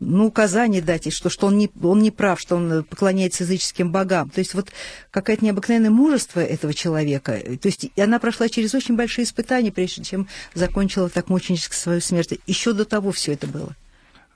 ну, 0.00 0.26
указание 0.26 0.82
дать, 0.82 1.12
что, 1.12 1.30
что 1.30 1.46
он, 1.46 1.58
не, 1.58 1.70
он 1.82 2.00
не 2.00 2.10
прав, 2.10 2.40
что 2.40 2.56
он 2.56 2.84
поклоняется 2.84 3.44
языческим 3.44 3.92
богам. 3.92 4.30
То 4.30 4.40
есть 4.40 4.54
вот 4.54 4.70
какое-то 5.10 5.44
необыкновенное 5.44 5.90
мужество 5.90 6.40
этого 6.40 6.74
человека. 6.74 7.38
То 7.60 7.68
есть 7.68 7.90
она 7.96 8.18
прошла 8.18 8.48
через 8.48 8.74
очень 8.74 8.96
большие 8.96 9.24
испытания, 9.24 9.70
прежде 9.70 10.02
чем 10.02 10.28
закончила 10.54 11.08
так 11.08 11.28
мученически 11.28 11.74
свою 11.74 12.00
смерть. 12.00 12.38
Еще 12.46 12.72
до 12.72 12.84
того 12.84 13.12
все 13.12 13.32
это 13.32 13.46
было. 13.46 13.76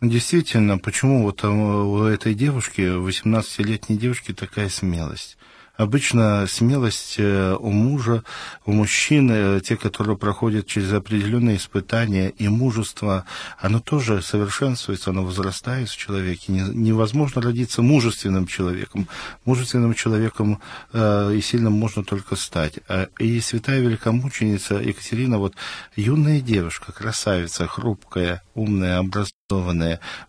Действительно, 0.00 0.78
почему 0.78 1.22
вот 1.22 1.42
у 1.42 2.04
этой 2.04 2.34
девушки, 2.34 2.82
18-летней 2.82 3.96
девушки, 3.96 4.34
такая 4.34 4.68
смелость? 4.68 5.38
Обычно 5.76 6.46
смелость 6.48 7.16
э, 7.18 7.54
у 7.58 7.70
мужа, 7.70 8.22
у 8.64 8.72
мужчин, 8.72 9.30
э, 9.30 9.60
те, 9.60 9.76
которые 9.76 10.16
проходят 10.16 10.66
через 10.66 10.92
определенные 10.92 11.56
испытания, 11.56 12.30
и 12.30 12.48
мужество, 12.48 13.26
оно 13.58 13.80
тоже 13.80 14.22
совершенствуется, 14.22 15.10
оно 15.10 15.24
возрастает 15.24 15.90
в 15.90 15.96
человеке. 15.96 16.52
Невозможно 16.52 17.42
родиться 17.42 17.82
мужественным 17.82 18.46
человеком. 18.46 19.06
Мужественным 19.44 19.92
человеком 19.92 20.60
э, 20.92 21.34
и 21.34 21.40
сильным 21.42 21.74
можно 21.74 22.04
только 22.04 22.36
стать. 22.36 22.78
А, 22.88 23.08
и 23.18 23.40
святая 23.40 23.80
великомученица 23.80 24.76
Екатерина, 24.76 25.38
вот 25.38 25.54
юная 25.94 26.40
девушка, 26.40 26.92
красавица, 26.92 27.66
хрупкая, 27.66 28.42
умная, 28.54 28.98
образованная, 28.98 29.45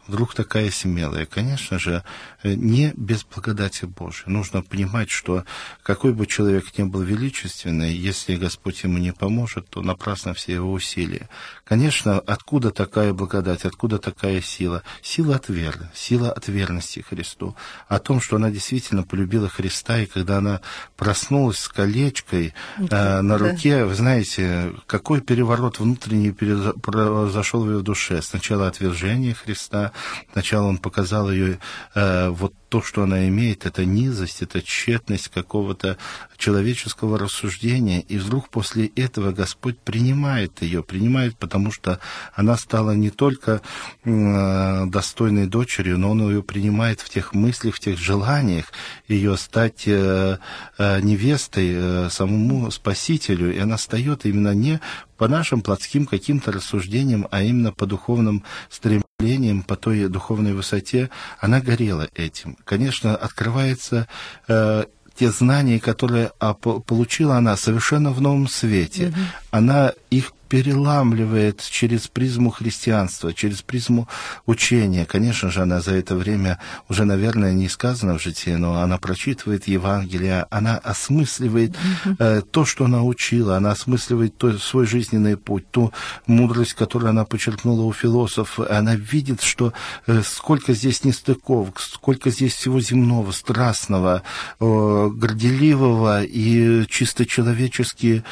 вдруг 0.08 0.36
такая 0.36 0.70
смелая. 0.70 1.26
Конечно 1.26 1.80
же, 1.80 2.04
не 2.44 2.94
без 2.96 3.24
благодати 3.24 3.86
Божией. 3.86 4.30
Нужно 4.30 4.62
понимать, 4.62 5.10
что 5.10 5.44
какой 5.82 6.14
бы 6.14 6.28
человек 6.28 6.78
ни 6.78 6.84
был 6.84 7.02
величественный, 7.02 7.94
если 7.94 8.36
Господь 8.36 8.84
ему 8.84 9.00
не 9.00 9.14
поможет, 9.14 9.70
то 9.70 9.82
напрасно 9.82 10.36
все 10.36 10.54
его 10.54 10.72
усилия. 10.72 11.30
Конечно, 11.64 12.20
откуда 12.20 12.70
такая 12.70 13.12
благодать, 13.12 13.66
откуда 13.66 13.98
такая 13.98 14.40
сила? 14.42 14.84
Сила 15.02 15.38
от 15.38 15.50
веры, 15.50 15.90
сила 15.96 16.32
от 16.32 16.48
верности 16.48 17.00
Христу. 17.00 17.56
О 17.88 17.98
том, 17.98 18.22
что 18.22 18.36
она 18.36 18.52
действительно 18.52 19.02
полюбила 19.02 19.50
Христа, 19.50 20.00
и 20.00 20.06
когда 20.06 20.38
она 20.38 20.62
проснулась 20.96 21.58
с 21.58 21.68
колечкой 21.68 22.54
э, 22.78 23.22
на 23.22 23.38
руке, 23.40 23.84
вы 23.86 23.96
знаете, 23.96 24.74
какой 24.86 25.22
переворот 25.22 25.80
внутренний 25.80 26.32
произошел 26.32 27.64
в 27.64 27.72
ее 27.72 27.82
душе. 27.82 28.22
Сначала 28.22 28.68
отвержение 28.68 29.07
Христа, 29.34 29.92
сначала 30.32 30.68
он 30.68 30.78
показал 30.78 31.32
ее 31.32 31.60
э, 31.96 32.30
вот 32.30 32.54
то, 32.70 32.82
что 32.82 33.04
она 33.04 33.28
имеет, 33.28 33.66
это 33.66 33.86
низость, 33.86 34.42
это 34.42 34.62
тщетность 34.62 35.30
какого-то 35.30 35.98
человеческого 36.38 37.18
рассуждения, 37.18 38.02
и 38.02 38.18
вдруг 38.18 38.50
после 38.50 38.88
этого 38.88 39.32
Господь 39.32 39.80
принимает 39.80 40.62
ее, 40.62 40.84
принимает, 40.84 41.38
потому 41.38 41.72
что 41.72 42.00
она 42.34 42.58
стала 42.58 42.92
не 42.92 43.10
только 43.10 43.62
э, 44.04 44.86
достойной 44.88 45.48
дочерью, 45.48 45.98
но 45.98 46.12
Он 46.12 46.30
ее 46.30 46.44
принимает 46.44 47.02
в 47.02 47.10
тех 47.10 47.34
мыслях, 47.34 47.76
в 47.76 47.80
тех 47.80 47.98
желаниях 47.98 48.72
ее 49.08 49.38
стать 49.38 49.84
э, 49.88 50.38
э, 50.78 51.02
невестой 51.02 52.10
самому 52.10 52.70
Спасителю, 52.72 53.56
и 53.56 53.60
она 53.60 53.78
встает 53.78 54.26
именно 54.26 54.54
не 54.54 54.80
по 55.18 55.28
нашим 55.28 55.62
плотским 55.62 56.06
каким-то 56.06 56.52
рассуждениям, 56.52 57.28
а 57.32 57.42
именно 57.42 57.72
по 57.72 57.86
духовным 57.86 58.44
стремлениям, 58.70 59.07
по 59.18 59.76
той 59.76 60.10
духовной 60.10 60.54
высоте, 60.54 61.10
она 61.40 61.60
горела 61.60 62.08
этим. 62.14 62.56
Конечно, 62.64 63.16
открывается 63.16 64.08
э, 64.48 64.84
те 65.16 65.32
знания, 65.32 65.80
которые 65.80 66.32
а, 66.40 66.54
получила 66.54 67.38
она 67.38 67.58
совершенно 67.58 68.12
в 68.12 68.22
новом 68.22 68.48
свете. 68.48 69.08
Угу. 69.08 69.16
Она 69.58 69.94
их 70.10 70.32
переламливает 70.48 71.62
через 71.62 72.08
призму 72.08 72.50
христианства, 72.50 73.34
через 73.34 73.62
призму 73.62 74.08
учения. 74.46 75.06
Конечно 75.06 75.50
же, 75.50 75.62
она 75.62 75.82
за 75.82 75.94
это 75.96 76.16
время 76.16 76.60
уже, 76.90 77.06
наверное, 77.06 77.54
не 77.54 77.70
сказано 77.70 78.18
в 78.18 78.22
житии, 78.22 78.52
но 78.52 78.82
она 78.82 78.98
прочитывает 78.98 79.68
Евангелие, 79.68 80.46
она 80.50 80.78
осмысливает 80.78 81.76
э, 82.20 82.42
то, 82.50 82.66
что 82.66 82.86
она 82.86 83.04
учила, 83.04 83.58
она 83.58 83.72
осмысливает 83.72 84.38
то, 84.38 84.58
свой 84.58 84.86
жизненный 84.86 85.38
путь, 85.38 85.70
ту 85.70 85.92
мудрость, 86.26 86.74
которую 86.74 87.10
она 87.10 87.26
подчеркнула 87.26 87.84
у 87.84 87.94
философов. 87.94 88.70
Она 88.70 88.96
видит, 88.96 89.42
что 89.42 89.74
э, 90.06 90.22
сколько 90.26 90.74
здесь 90.74 91.04
нестыковок, 91.04 91.80
сколько 91.80 92.30
здесь 92.30 92.56
всего 92.56 92.80
земного, 92.80 93.32
страстного, 93.32 94.24
э, 94.60 95.10
горделивого 95.14 96.24
и 96.24 96.86
чисто 96.88 97.26
человечески 97.26 98.24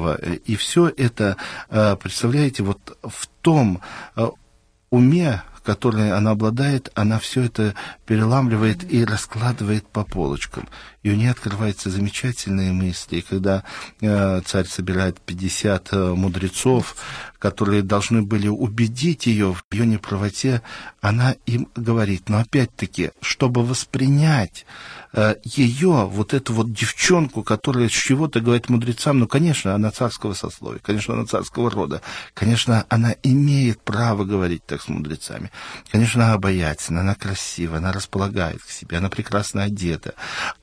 увлекаемого. 0.00 0.14
И 0.46 0.56
все 0.56 0.88
это, 0.88 1.36
э, 1.68 1.96
представляете, 1.96 2.62
вот 2.62 2.96
в 3.02 3.26
том 3.42 3.80
э, 4.16 4.28
уме, 4.90 5.42
которой 5.70 6.10
она 6.10 6.32
обладает, 6.32 6.90
она 6.94 7.20
все 7.20 7.42
это 7.44 7.76
переламливает 8.04 8.92
и 8.92 9.04
раскладывает 9.04 9.86
по 9.86 10.02
полочкам. 10.02 10.68
И 11.04 11.10
у 11.10 11.14
нее 11.14 11.30
открываются 11.30 11.90
замечательные 11.90 12.72
мысли. 12.72 13.18
И 13.18 13.22
когда 13.22 13.62
э, 14.00 14.40
царь 14.44 14.66
собирает 14.66 15.20
50 15.20 15.88
э, 15.92 16.14
мудрецов, 16.14 16.96
которые 17.38 17.82
должны 17.82 18.22
были 18.22 18.48
убедить 18.48 19.26
ее 19.26 19.54
в 19.54 19.64
ее 19.70 19.86
неправоте, 19.86 20.62
она 21.00 21.36
им 21.46 21.68
говорит, 21.76 22.28
но 22.28 22.38
опять-таки, 22.38 23.12
чтобы 23.20 23.64
воспринять 23.64 24.64
э, 24.64 24.99
ее, 25.42 26.06
вот 26.06 26.34
эту 26.34 26.52
вот 26.52 26.72
девчонку, 26.72 27.42
которая 27.42 27.88
с 27.88 27.92
чего-то 27.92 28.40
говорит 28.40 28.68
мудрецам, 28.68 29.18
ну, 29.18 29.26
конечно, 29.26 29.74
она 29.74 29.90
царского 29.90 30.34
сословия, 30.34 30.80
конечно, 30.80 31.14
она 31.14 31.26
царского 31.26 31.68
рода, 31.68 32.00
конечно, 32.32 32.86
она 32.88 33.16
имеет 33.24 33.82
право 33.82 34.24
говорить 34.24 34.64
так 34.64 34.80
с 34.80 34.88
мудрецами, 34.88 35.50
конечно, 35.90 36.24
она 36.24 36.34
обаятельна, 36.34 37.00
она 37.00 37.16
красива, 37.16 37.78
она 37.78 37.92
располагает 37.92 38.62
к 38.62 38.70
себе, 38.70 38.98
она 38.98 39.08
прекрасно 39.08 39.64
одета, 39.64 40.14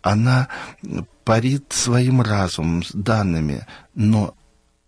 она 0.02 0.48
парит 1.26 1.74
своим 1.74 2.22
разумом, 2.22 2.84
с 2.84 2.92
данными, 2.94 3.68
но 3.96 4.34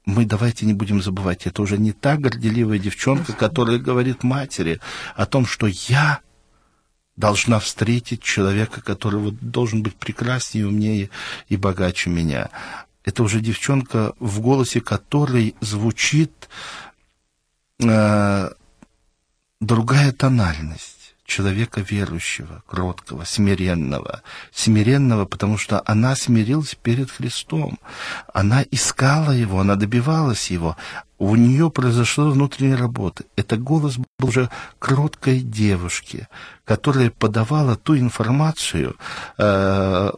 мы 0.05 0.25
давайте 0.25 0.65
не 0.65 0.73
будем 0.73 1.01
забывать, 1.01 1.45
это 1.45 1.61
уже 1.61 1.77
не 1.77 1.91
та 1.91 2.15
горделивая 2.15 2.79
девчонка, 2.79 3.33
которая 3.33 3.77
говорит 3.77 4.23
матери 4.23 4.79
о 5.15 5.25
том, 5.25 5.45
что 5.45 5.67
я 5.67 6.21
должна 7.19 7.59
встретить 7.59 8.23
человека, 8.23 8.79
который 8.81 9.19
вот 9.19 9.35
должен 9.41 9.83
быть 9.83 9.95
прекраснее, 9.95 10.67
умнее 10.67 11.09
и 11.49 11.57
богаче 11.57 12.09
меня. 12.09 12.49
Это 13.03 13.23
уже 13.23 13.41
девчонка, 13.41 14.13
в 14.19 14.39
голосе 14.39 14.79
которой 14.79 15.53
звучит 15.59 16.31
э, 17.83 18.49
другая 19.59 20.13
тональность 20.13 20.98
человека 21.29 21.81
верующего, 21.81 22.63
кроткого, 22.67 23.23
смиренного. 23.23 24.21
Смиренного, 24.53 25.25
потому 25.25 25.57
что 25.57 25.81
она 25.85 26.15
смирилась 26.15 26.75
перед 26.75 27.09
Христом. 27.11 27.79
Она 28.33 28.63
искала 28.71 29.31
его, 29.31 29.59
она 29.59 29.75
добивалась 29.75 30.51
его. 30.51 30.75
У 31.17 31.35
нее 31.35 31.69
произошла 31.69 32.29
внутренняя 32.29 32.77
работа. 32.77 33.23
Это 33.35 33.57
голос 33.57 33.97
был 33.97 34.07
уже 34.19 34.49
кроткой 34.79 35.41
девушки, 35.41 36.27
которая 36.65 37.11
подавала 37.11 37.75
ту 37.75 37.97
информацию, 37.97 38.95
э, 39.37 40.11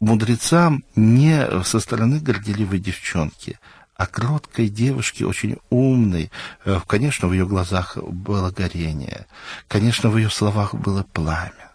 мудрецам 0.00 0.84
не 0.96 1.62
со 1.64 1.80
стороны 1.80 2.20
горделивой 2.20 2.78
девчонки, 2.78 3.58
о 3.96 4.06
кроткой 4.06 4.68
девушке, 4.68 5.24
очень 5.24 5.56
умной. 5.70 6.30
Э, 6.64 6.80
конечно, 6.86 7.28
в 7.28 7.32
ее 7.32 7.46
глазах 7.46 7.96
было 7.96 8.50
горение. 8.50 9.26
Конечно, 9.68 10.10
в 10.10 10.16
ее 10.16 10.30
словах 10.30 10.74
было 10.74 11.04
пламя. 11.12 11.70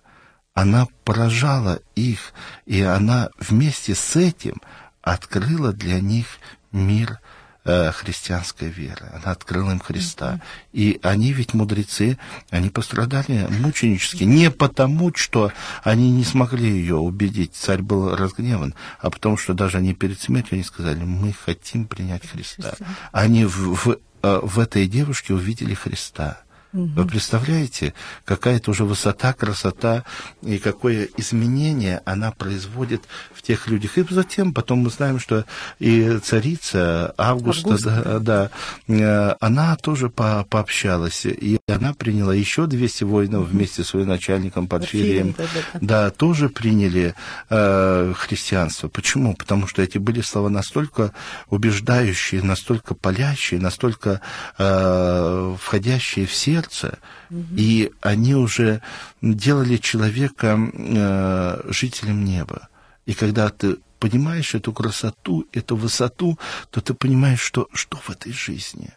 она 0.53 0.87
поражала 1.05 1.79
их, 1.95 2.33
и 2.65 2.81
она 2.81 3.29
вместе 3.39 3.95
с 3.95 4.17
этим 4.17 4.61
открыла 5.01 5.71
для 5.71 6.01
них 6.01 6.27
мир 6.73 7.19
Э, 7.65 7.91
христианской 7.91 8.69
веры. 8.69 9.11
Она 9.13 9.33
открыла 9.33 9.71
им 9.71 9.81
Христа. 9.81 10.39
И 10.71 10.97
они 11.03 11.33
ведь 11.33 11.53
мудрецы, 11.53 12.17
они 12.49 12.69
пострадали 12.69 13.47
мученически. 13.49 14.23
Не 14.23 14.49
потому, 14.49 15.13
что 15.13 15.51
они 15.83 16.09
не 16.09 16.23
смогли 16.23 16.69
ее 16.69 16.95
убедить, 16.95 17.53
царь 17.53 17.81
был 17.81 18.15
разгневан, 18.15 18.75
а 19.01 19.09
потому, 19.09 19.35
что 19.35 19.53
даже 19.53 19.77
они 19.77 19.93
перед 19.93 20.21
смертью 20.21 20.53
они 20.53 20.63
сказали, 20.63 21.03
мы 21.03 21.33
хотим 21.33 21.85
принять 21.85 22.25
Христа. 22.25 22.75
Они 23.11 23.43
в, 23.43 23.75
в, 23.75 23.97
э, 24.23 24.39
в 24.41 24.57
этой 24.57 24.87
девушке 24.87 25.33
увидели 25.33 25.73
Христа. 25.73 26.41
Угу. 26.71 26.85
Вы 26.95 27.07
представляете, 27.07 27.93
какая-то 28.25 28.71
уже 28.71 28.85
высота, 28.85 29.33
красота 29.33 30.03
и 30.41 30.59
какое 30.59 31.07
изменение 31.17 32.01
она 32.05 32.31
производит 32.31 33.03
в 33.33 33.41
тех 33.41 33.67
людях. 33.67 33.97
И 33.97 34.05
затем 34.09 34.53
потом 34.53 34.79
мы 34.79 34.89
знаем, 34.89 35.19
что 35.19 35.45
и 35.79 36.19
царица 36.19 37.13
Августа, 37.17 37.71
Август. 37.71 37.85
да, 37.85 38.19
да, 38.19 38.51
э, 38.87 39.35
она 39.39 39.75
тоже 39.77 40.09
по 40.09 40.45
пообщалась, 40.49 41.25
и 41.25 41.58
она 41.69 41.93
приняла 41.93 42.33
еще 42.33 42.67
200 42.67 43.03
воинов 43.03 43.47
вместе 43.47 43.83
с 43.83 43.93
военачальником 43.93 44.67
Порфирием. 44.67 45.35
Да, 45.37 45.45
да, 45.53 45.79
да. 45.81 46.09
тоже 46.09 46.49
приняли 46.49 47.15
э, 47.49 48.13
христианство. 48.15 48.87
Почему? 48.87 49.35
Потому 49.35 49.67
что 49.67 49.81
эти 49.81 49.97
были 49.97 50.21
слова 50.21 50.49
настолько 50.49 51.13
убеждающие, 51.49 52.43
настолько 52.43 52.95
палящие, 52.95 53.59
настолько 53.59 54.21
э, 54.57 55.55
входящие 55.59 56.25
в 56.25 56.33
сердце, 56.33 56.99
угу. 57.29 57.45
и 57.55 57.91
они 58.01 58.35
уже 58.35 58.81
делали 59.21 59.77
человека 59.77 60.57
э, 60.73 61.61
жителем 61.69 62.25
неба. 62.25 62.67
И 63.05 63.13
когда 63.13 63.49
ты 63.49 63.77
понимаешь 63.99 64.55
эту 64.55 64.71
красоту, 64.71 65.45
эту 65.51 65.75
высоту, 65.75 66.39
то 66.71 66.81
ты 66.81 66.93
понимаешь, 66.93 67.41
что, 67.41 67.67
что 67.73 67.97
в 67.97 68.09
этой 68.09 68.31
жизни. 68.31 68.91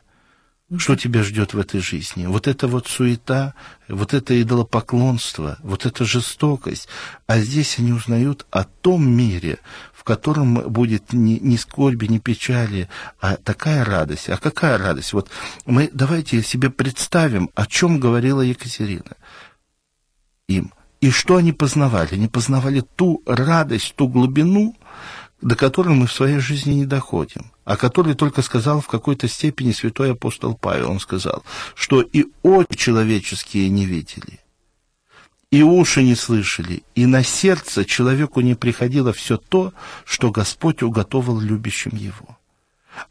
Что 0.79 0.97
тебя 0.97 1.23
ждет 1.23 1.55
в 1.55 1.59
этой 1.59 1.81
жизни? 1.81 2.27
Вот 2.27 2.49
это 2.49 2.67
вот 2.67 2.87
суета, 2.87 3.55
вот 3.89 4.15
это 4.15 4.41
идолопоклонство, 4.41 5.59
вот 5.63 5.85
эта 5.87 6.05
жестокость. 6.05 6.89
А 7.27 7.39
здесь 7.39 7.79
они 7.79 7.93
узнают 7.93 8.47
о 8.51 8.65
том 8.65 9.07
мире, 9.07 9.59
в 9.93 10.05
котором 10.05 10.55
будет 10.55 11.13
ни, 11.13 11.39
ни 11.41 11.57
скорби, 11.57 12.07
ни 12.07 12.19
печали, 12.19 12.89
а 13.21 13.37
такая 13.37 13.85
радость. 13.85 14.31
А 14.31 14.37
какая 14.37 14.79
радость? 14.79 15.13
Вот 15.13 15.29
мы 15.67 15.91
давайте 15.93 16.43
себе 16.43 16.71
представим, 16.71 17.51
о 17.55 17.67
чем 17.67 18.01
говорила 18.01 18.41
Екатерина 18.41 19.17
им. 20.49 20.73
И 21.01 21.11
что 21.11 21.37
они 21.37 21.53
познавали? 21.53 22.15
Они 22.15 22.29
познавали 22.29 22.81
ту 22.81 23.23
радость, 23.27 23.95
ту 23.97 24.09
глубину, 24.09 24.77
до 25.41 25.57
которой 25.57 25.95
мы 25.95 26.07
в 26.07 26.13
своей 26.13 26.39
жизни 26.39 26.75
не 26.75 26.87
доходим, 26.87 27.52
о 27.65 27.77
которой 27.77 28.15
только 28.15 28.43
сказал 28.43 28.81
в 28.81 28.89
какой-то 28.89 29.29
степени 29.29 29.73
святой 29.73 30.13
апостол 30.13 30.55
Павел. 30.55 30.91
Он 30.91 31.01
сказал, 31.01 31.45
что 31.75 32.01
и 32.01 32.27
очи 32.43 32.77
человеческие 32.77 33.69
не 33.69 33.87
видели, 33.87 34.41
и 35.51 35.63
уши 35.63 36.03
не 36.03 36.15
слышали, 36.15 36.83
и 36.95 37.07
на 37.07 37.23
сердце 37.23 37.85
человеку 37.85 38.41
не 38.41 38.55
приходило 38.55 39.13
все 39.13 39.37
то, 39.37 39.73
что 40.05 40.31
Господь 40.31 40.83
уготовил 40.83 41.39
любящим 41.41 41.97
его. 41.97 42.39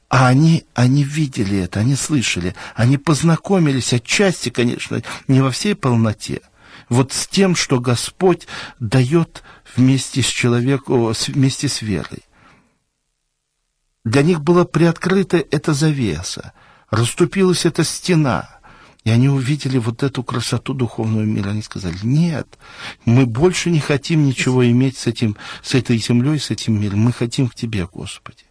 А 0.09 0.27
они, 0.27 0.65
они 0.73 1.03
видели 1.03 1.57
это, 1.57 1.79
они 1.79 1.95
слышали, 1.95 2.55
они 2.75 2.97
познакомились 2.97 3.93
отчасти, 3.93 4.49
конечно, 4.49 5.01
не 5.27 5.41
во 5.41 5.51
всей 5.51 5.75
полноте, 5.75 6.41
вот 6.89 7.13
с 7.13 7.27
тем, 7.27 7.55
что 7.55 7.79
Господь 7.79 8.47
дает 8.79 9.43
вместе 9.75 10.21
с 10.21 10.27
человеком, 10.27 11.13
вместе 11.27 11.69
с 11.69 11.81
верой. 11.81 12.23
Для 14.03 14.23
них 14.23 14.41
была 14.41 14.65
приоткрыта 14.65 15.37
эта 15.37 15.73
завеса, 15.73 16.53
расступилась 16.89 17.65
эта 17.65 17.83
стена— 17.83 18.49
и 19.03 19.09
они 19.09 19.29
увидели 19.29 19.77
вот 19.77 20.03
эту 20.03 20.23
красоту 20.23 20.73
духовного 20.73 21.23
мира. 21.23 21.49
Они 21.49 21.61
сказали, 21.61 21.97
нет, 22.03 22.59
мы 23.05 23.25
больше 23.25 23.71
не 23.71 23.79
хотим 23.79 24.25
ничего 24.25 24.67
иметь 24.69 24.97
с, 24.97 25.07
этим, 25.07 25.37
с 25.63 25.73
этой 25.73 25.97
землей, 25.97 26.39
с 26.39 26.51
этим 26.51 26.79
миром. 26.79 26.99
Мы 26.99 27.11
хотим 27.11 27.47
к 27.47 27.55
Тебе, 27.55 27.87
Господи. 27.91 28.43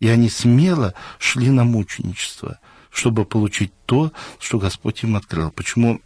И 0.00 0.08
они 0.08 0.28
смело 0.28 0.92
шли 1.18 1.48
на 1.48 1.64
мученичество, 1.64 2.58
чтобы 2.90 3.24
получить 3.24 3.72
то, 3.86 4.12
что 4.38 4.58
Господь 4.58 5.02
им 5.04 5.16
открыл. 5.16 5.50
Почему 5.50 6.02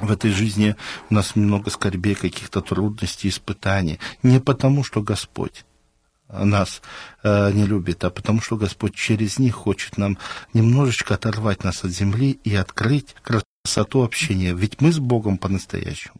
в 0.00 0.10
этой 0.10 0.30
жизни 0.30 0.76
у 1.08 1.14
нас 1.14 1.34
много 1.34 1.70
скорбей, 1.70 2.14
каких-то 2.14 2.60
трудностей, 2.60 3.30
испытаний. 3.30 3.98
Не 4.22 4.38
потому, 4.38 4.84
что 4.84 5.00
Господь 5.00 5.64
нас 6.28 6.82
э, 7.22 7.52
не 7.52 7.64
любит, 7.64 8.04
а 8.04 8.10
потому 8.10 8.40
что 8.40 8.56
Господь 8.56 8.94
через 8.94 9.38
них 9.38 9.54
хочет 9.54 9.98
нам 9.98 10.18
немножечко 10.52 11.14
оторвать 11.14 11.64
нас 11.64 11.84
от 11.84 11.90
земли 11.90 12.38
и 12.44 12.54
открыть 12.54 13.14
красоту 13.22 14.02
общения. 14.02 14.54
Ведь 14.54 14.80
мы 14.80 14.92
с 14.92 14.98
Богом 14.98 15.38
по-настоящему 15.38 16.16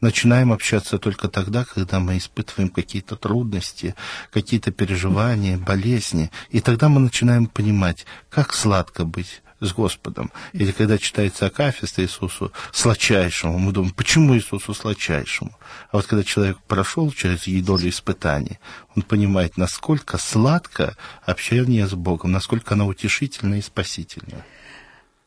начинаем 0.00 0.52
общаться 0.52 0.98
только 0.98 1.28
тогда, 1.28 1.64
когда 1.64 1.98
мы 1.98 2.18
испытываем 2.18 2.68
какие-то 2.68 3.16
трудности, 3.16 3.94
какие-то 4.30 4.70
переживания, 4.70 5.56
болезни. 5.56 6.30
И 6.50 6.60
тогда 6.60 6.88
мы 6.88 7.00
начинаем 7.00 7.46
понимать, 7.46 8.04
как 8.28 8.52
сладко 8.52 9.04
быть 9.04 9.40
с 9.64 9.72
Господом. 9.72 10.30
Или 10.52 10.72
когда 10.72 10.98
читается 10.98 11.46
Акафист 11.46 11.98
Иисусу 11.98 12.52
сладчайшему, 12.72 13.58
мы 13.58 13.72
думаем, 13.72 13.94
почему 13.94 14.36
Иисусу 14.36 14.74
сладчайшему? 14.74 15.52
А 15.90 15.96
вот 15.96 16.06
когда 16.06 16.24
человек 16.24 16.58
прошел 16.66 17.10
через 17.12 17.44
долю 17.64 17.88
испытаний, 17.88 18.58
он 18.96 19.02
понимает, 19.02 19.56
насколько 19.56 20.18
сладко 20.18 20.96
общение 21.22 21.86
с 21.86 21.94
Богом, 21.94 22.32
насколько 22.32 22.74
оно 22.74 22.86
утешительное 22.86 23.58
и 23.58 23.62
спасительное. 23.62 24.44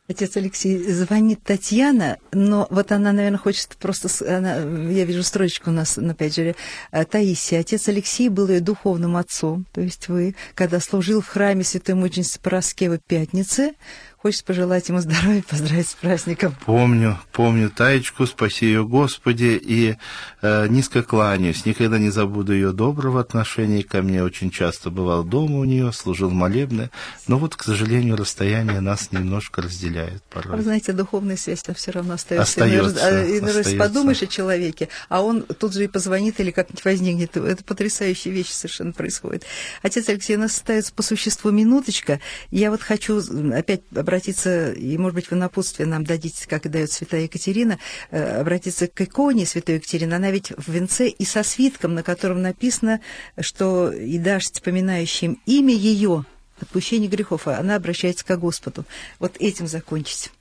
Отец 0.08 0.38
Алексей, 0.38 0.90
звонит 0.90 1.42
Татьяна, 1.42 2.16
но 2.32 2.66
вот 2.70 2.92
она, 2.92 3.12
наверное, 3.12 3.38
хочет 3.38 3.76
просто... 3.78 4.08
Она, 4.38 4.56
я 4.56 5.04
вижу 5.04 5.22
строчку 5.22 5.68
у 5.68 5.72
нас 5.72 5.98
на 5.98 6.14
пейджере. 6.14 6.56
«Э, 6.92 7.04
Таисия, 7.04 7.60
отец 7.60 7.88
Алексей 7.88 8.30
был 8.30 8.48
ее 8.48 8.60
духовным 8.60 9.18
отцом. 9.18 9.66
То 9.70 9.82
есть 9.82 10.08
вы, 10.08 10.34
когда 10.54 10.80
служил 10.80 11.20
в 11.20 11.28
храме 11.28 11.62
Святой 11.62 11.94
Мученицы 11.94 12.40
Пороскевы 12.40 13.00
Пятницы, 13.06 13.74
Хочется 14.20 14.44
пожелать 14.44 14.88
ему 14.88 14.98
здоровья, 14.98 15.44
поздравить 15.48 15.88
с 15.88 15.94
праздником. 15.94 16.56
Помню, 16.66 17.20
помню 17.32 17.70
Таечку, 17.70 18.26
спаси 18.26 18.66
ее 18.66 18.84
Господи, 18.84 19.60
и 19.62 19.96
э, 20.42 20.66
низко 20.68 21.04
кланяюсь. 21.04 21.64
Никогда 21.64 21.98
не 21.98 22.10
забуду 22.10 22.52
ее 22.52 22.72
доброго 22.72 23.20
отношения 23.20 23.84
ко 23.84 24.02
мне. 24.02 24.24
Очень 24.24 24.50
часто 24.50 24.90
бывал 24.90 25.22
дома 25.22 25.60
у 25.60 25.64
нее, 25.64 25.92
служил 25.92 26.30
молебны. 26.30 26.90
Но 27.28 27.38
вот, 27.38 27.54
к 27.54 27.62
сожалению, 27.62 28.16
расстояние 28.16 28.80
нас 28.80 29.12
немножко 29.12 29.62
разделяет 29.62 30.20
порой. 30.24 30.56
Вы 30.56 30.62
знаете, 30.64 30.92
духовная 30.92 31.36
связь-то 31.36 31.74
все 31.74 31.92
равно 31.92 32.14
остается. 32.14 32.64
Остается. 32.64 33.24
И, 33.24 33.38
иной 33.38 33.52
раз 33.52 33.72
подумаешь 33.74 34.22
о 34.22 34.26
человеке, 34.26 34.88
а 35.08 35.22
он 35.22 35.42
тут 35.42 35.74
же 35.74 35.84
и 35.84 35.86
позвонит 35.86 36.40
или 36.40 36.50
как-нибудь 36.50 36.84
возникнет. 36.84 37.36
Это 37.36 37.62
потрясающие 37.62 38.34
вещи 38.34 38.50
совершенно 38.50 38.92
происходят. 38.92 39.44
Отец 39.82 40.08
Алексей, 40.08 40.34
у 40.34 40.40
нас 40.40 40.56
остается 40.56 40.92
по 40.92 41.04
существу 41.04 41.52
минуточка. 41.52 42.18
Я 42.50 42.72
вот 42.72 42.82
хочу 42.82 43.22
опять 43.54 43.82
обратиться, 43.94 44.08
и, 44.26 44.98
может 44.98 45.14
быть, 45.14 45.30
вы 45.30 45.36
напутствие 45.36 45.86
нам 45.86 46.04
дадите, 46.04 46.48
как 46.48 46.66
и 46.66 46.68
дает 46.68 46.90
святая 46.90 47.22
Екатерина, 47.22 47.78
э, 48.10 48.40
обратиться 48.40 48.88
к 48.88 49.00
иконе 49.00 49.46
святой 49.46 49.76
Екатерины. 49.76 50.14
Она 50.14 50.30
ведь 50.30 50.50
в 50.56 50.68
венце 50.68 51.08
и 51.08 51.24
со 51.24 51.42
свитком, 51.42 51.94
на 51.94 52.02
котором 52.02 52.42
написано, 52.42 53.00
что 53.40 53.92
и 53.92 54.18
дашь 54.18 54.50
поминающим 54.62 55.40
имя 55.46 55.74
ее, 55.74 56.24
отпущение 56.60 57.08
грехов, 57.08 57.46
а 57.46 57.58
она 57.58 57.76
обращается 57.76 58.24
к 58.24 58.38
Господу. 58.38 58.84
Вот 59.18 59.36
этим 59.38 59.66
закончить. 59.66 60.32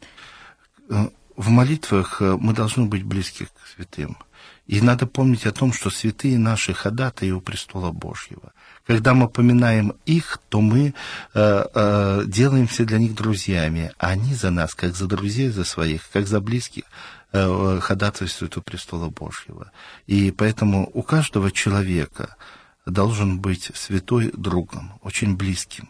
Э, 0.89 1.09
в 1.35 1.49
молитвах 1.49 2.21
э, 2.21 2.37
мы 2.39 2.53
должны 2.53 2.85
быть 2.85 3.03
близки 3.03 3.45
к 3.45 3.67
святым. 3.75 4.17
И 4.65 4.81
надо 4.81 5.07
помнить 5.07 5.45
о 5.45 5.51
том, 5.51 5.71
что 5.71 5.89
святые 5.89 6.37
наши 6.37 6.73
ходатаи 6.73 7.31
у 7.31 7.39
престола 7.39 7.91
Божьего. 7.91 8.51
Когда 8.87 9.13
мы 9.13 9.27
поминаем 9.27 9.93
их, 10.05 10.39
то 10.47 10.61
мы 10.61 10.93
э, 11.33 11.65
э, 11.73 12.23
делаемся 12.25 12.85
для 12.85 12.99
них 12.99 13.15
друзьями, 13.15 13.91
они 13.97 14.33
за 14.33 14.49
нас, 14.49 14.73
как 14.73 14.95
за 14.95 15.07
друзей, 15.07 15.49
за 15.49 15.65
своих, 15.65 16.09
как 16.13 16.25
за 16.25 16.39
близких, 16.39 16.85
э, 17.33 17.79
ходатайствуют 17.81 18.55
у 18.55 18.61
престола 18.61 19.09
Божьего. 19.09 19.71
И 20.07 20.31
поэтому 20.31 20.89
у 20.93 21.03
каждого 21.03 21.51
человека 21.51 22.37
должен 22.85 23.39
быть 23.39 23.71
святой 23.75 24.31
другом, 24.31 24.93
очень 25.01 25.35
близким, 25.35 25.89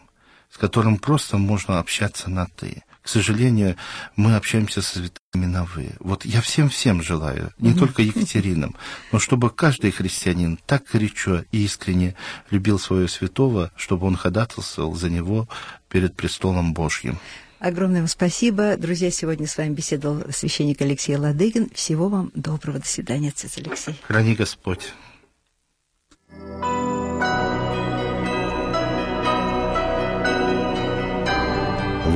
с 0.50 0.58
которым 0.58 0.98
просто 0.98 1.38
можно 1.38 1.78
общаться 1.78 2.28
на 2.28 2.46
«ты». 2.46 2.82
К 3.08 3.10
сожалению, 3.10 3.76
мы 4.16 4.36
общаемся 4.36 4.82
со 4.82 4.98
святыми 4.98 5.46
на 5.46 5.64
«вы». 5.64 5.92
Вот 5.98 6.26
я 6.26 6.42
всем-всем 6.42 7.02
желаю, 7.02 7.54
не 7.58 7.70
mm-hmm. 7.70 7.78
только 7.78 8.02
Екатеринам, 8.02 8.76
но 9.12 9.18
чтобы 9.18 9.48
каждый 9.48 9.92
христианин 9.92 10.58
так 10.66 10.84
горячо 10.92 11.42
и 11.50 11.64
искренне 11.64 12.16
любил 12.50 12.78
своего 12.78 13.08
святого, 13.08 13.72
чтобы 13.76 14.06
он 14.06 14.14
ходатайствовал 14.14 14.94
за 14.94 15.08
него 15.08 15.48
перед 15.88 16.16
престолом 16.16 16.74
Божьим. 16.74 17.18
Огромное 17.60 18.00
вам 18.00 18.08
спасибо. 18.08 18.76
Друзья, 18.76 19.10
сегодня 19.10 19.46
с 19.46 19.56
вами 19.56 19.72
беседовал 19.72 20.30
священник 20.30 20.82
Алексей 20.82 21.16
Ладыгин. 21.16 21.70
Всего 21.70 22.10
вам 22.10 22.30
доброго. 22.34 22.78
До 22.78 22.86
свидания, 22.86 23.30
отец 23.30 23.56
Алексей. 23.56 23.98
Храни 24.06 24.34
Господь. 24.34 24.92